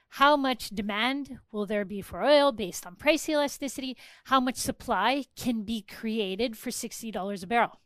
how 0.09 0.35
much 0.35 0.69
demand 0.69 1.37
will 1.51 1.67
there 1.67 1.85
be 1.85 2.01
for 2.01 2.23
oil 2.23 2.51
based 2.51 2.87
on 2.87 2.95
price 2.95 3.29
elasticity? 3.29 3.95
How 4.25 4.39
much 4.39 4.55
supply 4.55 5.25
can 5.35 5.61
be 5.65 5.83
created 5.83 6.57
for 6.57 6.71
$60 6.71 7.43
a 7.43 7.47
barrel? 7.47 7.79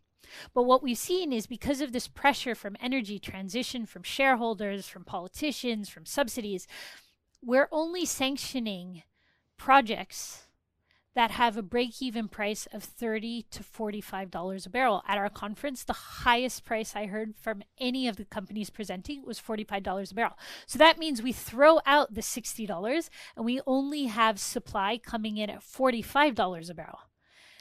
But 0.54 0.64
what 0.64 0.84
we've 0.84 0.98
seen 0.98 1.32
is 1.32 1.48
because 1.48 1.82
of 1.82 1.92
this 1.92 2.08
pressure 2.08 2.56
from 2.56 2.78
energy 2.80 3.20
transition, 3.20 3.86
from 3.86 4.04
shareholders, 4.04 4.88
from 4.88 5.04
politicians, 5.04 5.90
from 5.90 6.06
subsidies, 6.06 6.68
we're 7.42 7.70
only 7.72 8.06
sanctioning 8.06 9.04
projects 9.58 10.46
that 11.16 11.32
have 11.32 11.56
a 11.56 11.64
break 11.64 12.02
even 12.02 12.28
price 12.28 12.68
of 12.74 12.84
30 12.84 13.46
to 13.50 13.64
$45 13.64 14.66
a 14.66 14.70
barrel. 14.70 15.02
At 15.08 15.18
our 15.18 15.30
conference, 15.30 15.84
the 15.84 15.94
highest 15.94 16.66
price 16.66 16.94
I 16.94 17.06
heard 17.06 17.36
from 17.38 17.64
any 17.80 18.08
of 18.08 18.18
the 18.18 18.26
companies 18.26 18.70
presenting 18.70 19.26
was 19.26 19.40
$45 19.40 20.12
a 20.12 20.16
barrel. 20.16 20.38
So 20.68 20.78
that 20.78 21.00
means 21.00 21.22
we 21.22 21.32
throw 21.32 21.80
out 21.86 22.14
the 22.14 22.22
$60 22.22 23.10
and 23.38 23.46
we 23.46 23.62
only 23.66 24.06
have 24.06 24.40
supply 24.40 24.98
coming 24.98 25.38
in 25.38 25.50
at 25.50 25.62
$45 25.62 26.70
a 26.70 26.74
barrel. 26.74 27.00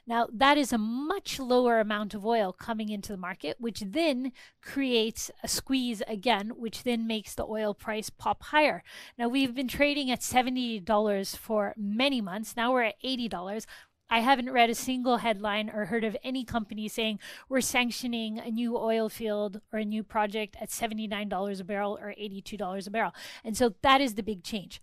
Now, 0.06 0.28
that 0.32 0.58
is 0.58 0.72
a 0.72 0.78
much 0.78 1.38
lower 1.38 1.80
amount 1.80 2.12
of 2.12 2.26
oil 2.26 2.52
coming 2.52 2.90
into 2.90 3.12
the 3.12 3.18
market, 3.18 3.56
which 3.58 3.80
then 3.80 4.32
creates 4.60 5.30
a 5.42 5.48
squeeze 5.48 6.02
again, 6.06 6.50
which 6.56 6.82
then 6.82 7.06
makes 7.06 7.34
the 7.34 7.46
oil 7.46 7.72
price 7.72 8.10
pop 8.10 8.42
higher. 8.44 8.82
Now, 9.18 9.28
we've 9.28 9.54
been 9.54 9.68
trading 9.68 10.10
at 10.10 10.20
$70 10.20 11.36
for 11.36 11.72
many 11.76 12.20
months. 12.20 12.54
Now 12.54 12.72
we're 12.72 12.82
at 12.82 13.02
$80. 13.02 13.64
I 14.10 14.20
haven't 14.20 14.52
read 14.52 14.70
a 14.70 14.74
single 14.74 15.16
headline 15.18 15.70
or 15.70 15.86
heard 15.86 16.04
of 16.04 16.16
any 16.22 16.44
company 16.44 16.86
saying 16.88 17.18
we're 17.48 17.62
sanctioning 17.62 18.38
a 18.38 18.50
new 18.50 18.76
oil 18.76 19.08
field 19.08 19.60
or 19.72 19.78
a 19.78 19.84
new 19.84 20.02
project 20.02 20.56
at 20.60 20.68
$79 20.68 21.60
a 21.60 21.64
barrel 21.64 21.98
or 22.00 22.14
$82 22.20 22.86
a 22.86 22.90
barrel. 22.90 23.14
And 23.42 23.56
so 23.56 23.74
that 23.82 24.00
is 24.00 24.14
the 24.14 24.22
big 24.22 24.44
change. 24.44 24.82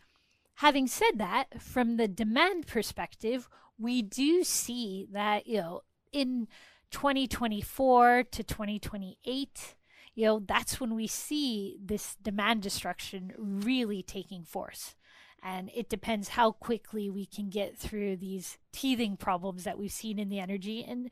Having 0.55 0.87
said 0.87 1.17
that, 1.17 1.61
from 1.61 1.97
the 1.97 2.07
demand 2.07 2.67
perspective, 2.67 3.47
we 3.81 4.01
do 4.01 4.43
see 4.43 5.07
that, 5.11 5.47
you 5.47 5.57
know, 5.57 5.81
in 6.11 6.47
2024 6.91 8.25
to 8.31 8.43
2028, 8.43 9.75
you 10.13 10.25
know, 10.25 10.43
that's 10.45 10.79
when 10.79 10.93
we 10.93 11.07
see 11.07 11.77
this 11.83 12.15
demand 12.21 12.61
destruction 12.61 13.33
really 13.37 14.03
taking 14.03 14.43
force. 14.43 14.95
And 15.43 15.71
it 15.73 15.89
depends 15.89 16.29
how 16.29 16.51
quickly 16.51 17.09
we 17.09 17.25
can 17.25 17.49
get 17.49 17.77
through 17.77 18.17
these 18.17 18.57
teething 18.71 19.17
problems 19.17 19.63
that 19.63 19.77
we've 19.77 19.91
seen 19.91 20.19
in 20.19 20.29
the 20.29 20.39
energy 20.39 20.85
and 20.87 21.09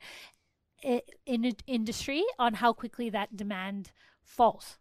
in 1.26 1.56
industry 1.66 2.22
on 2.38 2.54
how 2.54 2.72
quickly 2.72 3.10
that 3.10 3.36
demand 3.36 3.90
falls. 4.22 4.78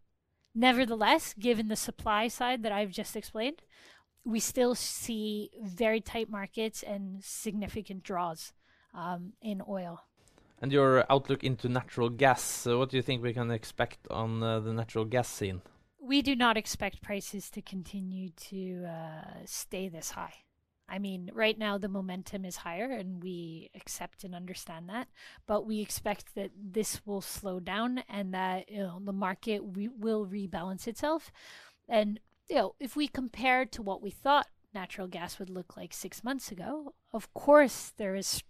Nevertheless, 0.53 1.33
given 1.33 1.67
the 1.67 1.75
supply 1.75 2.27
side 2.27 2.61
that 2.63 2.71
I've 2.71 2.91
just 2.91 3.15
explained, 3.15 3.61
we 4.25 4.39
still 4.39 4.75
see 4.75 5.51
very 5.61 6.01
tight 6.01 6.29
markets 6.29 6.83
and 6.83 7.23
significant 7.23 8.03
draws 8.03 8.53
um, 8.93 9.33
in 9.41 9.61
oil. 9.67 10.03
And 10.61 10.71
your 10.71 11.05
outlook 11.09 11.43
into 11.43 11.69
natural 11.69 12.09
gas, 12.09 12.67
uh, 12.67 12.77
what 12.77 12.89
do 12.89 12.97
you 12.97 13.03
think 13.03 13.23
we 13.23 13.33
can 13.33 13.49
expect 13.49 13.99
on 14.09 14.43
uh, 14.43 14.59
the 14.59 14.73
natural 14.73 15.05
gas 15.05 15.29
scene? 15.29 15.61
We 16.01 16.21
do 16.21 16.35
not 16.35 16.57
expect 16.57 17.01
prices 17.01 17.49
to 17.51 17.61
continue 17.61 18.29
to 18.49 18.85
uh, 18.85 19.45
stay 19.45 19.87
this 19.89 20.11
high. 20.11 20.33
I 20.89 20.97
mean, 20.97 21.29
right 21.33 21.57
now 21.57 21.77
the 21.77 21.87
momentum 21.87 22.45
is 22.45 22.57
higher 22.57 22.91
and 22.91 23.21
we 23.21 23.69
accept 23.75 24.23
and 24.23 24.33
understand 24.33 24.89
that, 24.89 25.07
but 25.45 25.65
we 25.65 25.81
expect 25.81 26.35
that 26.35 26.51
this 26.59 27.05
will 27.05 27.21
slow 27.21 27.59
down 27.59 28.03
and 28.09 28.33
that 28.33 28.69
you 28.69 28.79
know, 28.79 28.99
the 29.03 29.13
market 29.13 29.61
re- 29.63 29.89
will 29.89 30.25
rebalance 30.25 30.87
itself. 30.87 31.31
And 31.87 32.19
you 32.49 32.55
know, 32.55 32.75
if 32.79 32.95
we 32.95 33.07
compare 33.07 33.65
to 33.65 33.81
what 33.81 34.01
we 34.01 34.09
thought 34.09 34.47
natural 34.73 35.07
gas 35.07 35.39
would 35.39 35.49
look 35.49 35.77
like 35.77 35.93
six 35.93 36.23
months 36.23 36.51
ago, 36.51 36.93
of 37.13 37.33
course 37.33 37.93
there 37.97 38.15
is 38.15 38.43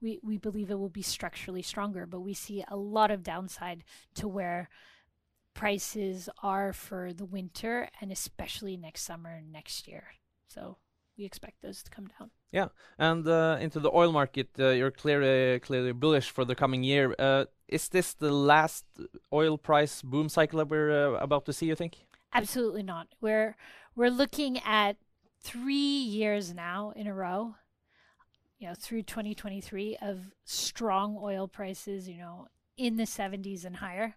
we, 0.00 0.20
we 0.22 0.36
believe 0.36 0.70
it 0.70 0.78
will 0.78 0.88
be 0.88 1.02
structurally 1.02 1.62
stronger, 1.62 2.06
but 2.06 2.20
we 2.20 2.34
see 2.34 2.64
a 2.68 2.76
lot 2.76 3.10
of 3.10 3.22
downside 3.22 3.82
to 4.14 4.28
where 4.28 4.68
prices 5.54 6.28
are 6.42 6.72
for 6.72 7.12
the 7.12 7.24
winter 7.24 7.88
and 8.00 8.12
especially 8.12 8.76
next 8.76 9.02
summer 9.02 9.40
next 9.50 9.88
year. 9.88 10.04
So 10.48 10.76
we 11.16 11.24
expect 11.24 11.62
those 11.62 11.82
to 11.82 11.90
come 11.90 12.08
down. 12.18 12.30
Yeah, 12.52 12.68
and 12.98 13.26
uh, 13.26 13.56
into 13.60 13.80
the 13.80 13.90
oil 13.90 14.12
market, 14.12 14.50
uh, 14.58 14.68
you're 14.68 14.90
clearly 14.90 15.58
clearly 15.60 15.92
bullish 15.92 16.30
for 16.30 16.44
the 16.44 16.54
coming 16.54 16.84
year. 16.84 17.14
Uh, 17.18 17.46
is 17.68 17.88
this 17.88 18.14
the 18.14 18.30
last 18.30 18.84
oil 19.32 19.58
price 19.58 20.02
boom 20.02 20.28
cycle 20.28 20.58
that 20.58 20.68
we're 20.68 21.16
uh, 21.16 21.18
about 21.18 21.46
to 21.46 21.52
see? 21.52 21.66
You 21.66 21.74
think? 21.74 22.06
Absolutely 22.36 22.82
not. 22.82 23.08
We're 23.20 23.56
we're 23.94 24.10
looking 24.10 24.58
at 24.58 24.96
three 25.40 25.74
years 25.74 26.52
now 26.52 26.92
in 26.94 27.06
a 27.06 27.14
row, 27.14 27.54
you 28.58 28.68
know, 28.68 28.74
through 28.78 29.04
2023 29.04 29.96
of 30.02 30.32
strong 30.44 31.18
oil 31.20 31.48
prices, 31.48 32.08
you 32.08 32.18
know, 32.18 32.48
in 32.76 32.96
the 32.96 33.06
70s 33.06 33.64
and 33.64 33.76
higher. 33.76 34.16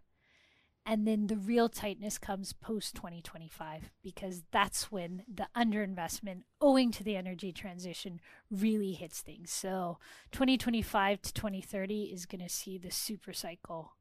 And 0.86 1.08
then 1.08 1.28
the 1.28 1.38
real 1.38 1.70
tightness 1.70 2.18
comes 2.18 2.52
post 2.52 2.96
2025 2.96 3.92
because 4.04 4.44
that's 4.52 4.92
when 4.92 5.24
the 5.34 5.48
underinvestment 5.56 6.44
owing 6.60 6.92
to 6.92 7.04
the 7.04 7.16
energy 7.16 7.54
transition 7.54 8.20
really 8.50 8.94
hits 8.94 9.22
things. 9.22 9.52
So 9.52 10.00
2025 10.32 11.22
to 11.22 11.34
2030 11.34 12.04
is 12.06 12.26
going 12.26 12.42
to 12.42 12.50
see 12.50 12.78
the 12.78 12.92
super 12.92 13.34
cycle 13.34 13.94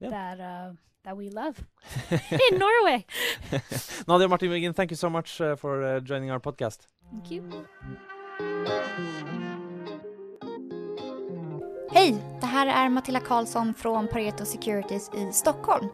yep. 0.00 0.10
that 0.10 0.40
uh, 0.40 0.74
that 1.04 1.16
we 1.16 1.30
love 1.30 1.64
in 2.50 2.58
Norway. 2.58 3.04
Nadia 4.06 4.28
Martin 4.28 4.50
Wiggen, 4.50 4.74
thank 4.74 4.90
you 4.90 4.96
so 4.96 5.10
much 5.10 5.40
uh, 5.40 5.56
for 5.56 5.82
uh, 5.82 6.00
joining 6.00 6.30
our 6.30 6.40
podcast. 6.40 6.86
Thank 7.10 7.30
you. 7.30 7.42
Hej, 11.90 12.16
det 12.40 12.46
här 12.46 12.66
är 12.66 12.88
Matilda 12.88 13.20
Karlsson 13.20 13.74
från 13.74 14.08
Pareto 14.08 14.44
Securities 14.44 15.10
i 15.14 15.32
Stockholm. 15.32 15.88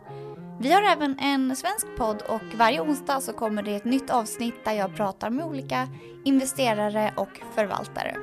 Vi 0.61 0.73
har 0.73 0.83
även 0.83 1.19
en 1.19 1.57
svensk 1.57 1.87
podd 1.97 2.23
och 2.29 2.55
varje 2.55 2.81
onsdag 2.81 3.21
så 3.21 3.33
kommer 3.33 3.63
det 3.63 3.75
ett 3.75 3.85
nytt 3.85 4.11
avsnitt 4.11 4.65
där 4.65 4.73
jag 4.73 4.97
pratar 4.97 5.31
med 5.31 5.47
olika 5.47 5.89
investerare 6.25 7.15
och 7.17 7.41
förvaltare. 7.55 8.17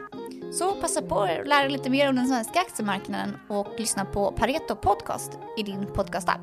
Så 0.51 0.75
passa 0.75 1.01
på 1.01 1.19
att 1.19 1.47
lära 1.47 1.61
dig 1.61 1.71
lite 1.71 1.89
mer 1.89 2.09
om 2.09 2.15
den 2.15 2.27
svenska 2.27 2.59
aktiemarknaden 2.59 3.37
och 3.47 3.67
lyssna 3.77 4.05
på 4.05 4.31
Pareto 4.31 4.75
Podcast 4.75 5.39
i 5.57 5.63
din 5.63 5.85
podcastapp. 5.85 6.41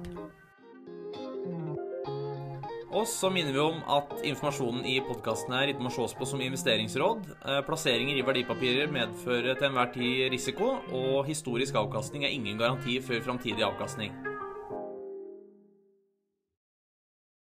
Och 2.90 3.08
så 3.08 3.30
minner 3.30 3.52
vi 3.52 3.58
om 3.58 3.80
att 3.86 4.24
informationen 4.24 4.84
i 4.84 5.00
podkasten 5.00 5.54
her 5.54 5.68
ikke 5.68 5.84
må 5.84 5.90
ses 5.92 6.14
på 6.16 6.26
som 6.26 6.40
investeringsråd. 6.40 7.26
Eh, 7.44 7.60
placeringar 7.66 8.16
i 8.16 8.24
verdipapirer 8.24 8.88
medfører 8.88 9.54
til 9.54 9.68
enhver 9.68 9.92
tid 9.92 10.32
risiko, 10.32 10.78
og 10.88 11.28
historisk 11.28 11.76
avkastning 11.76 12.24
er 12.24 12.32
ingen 12.32 12.58
garanti 12.58 12.96
for 13.04 13.20
framtidig 13.28 13.66
avkastning. 13.68 14.16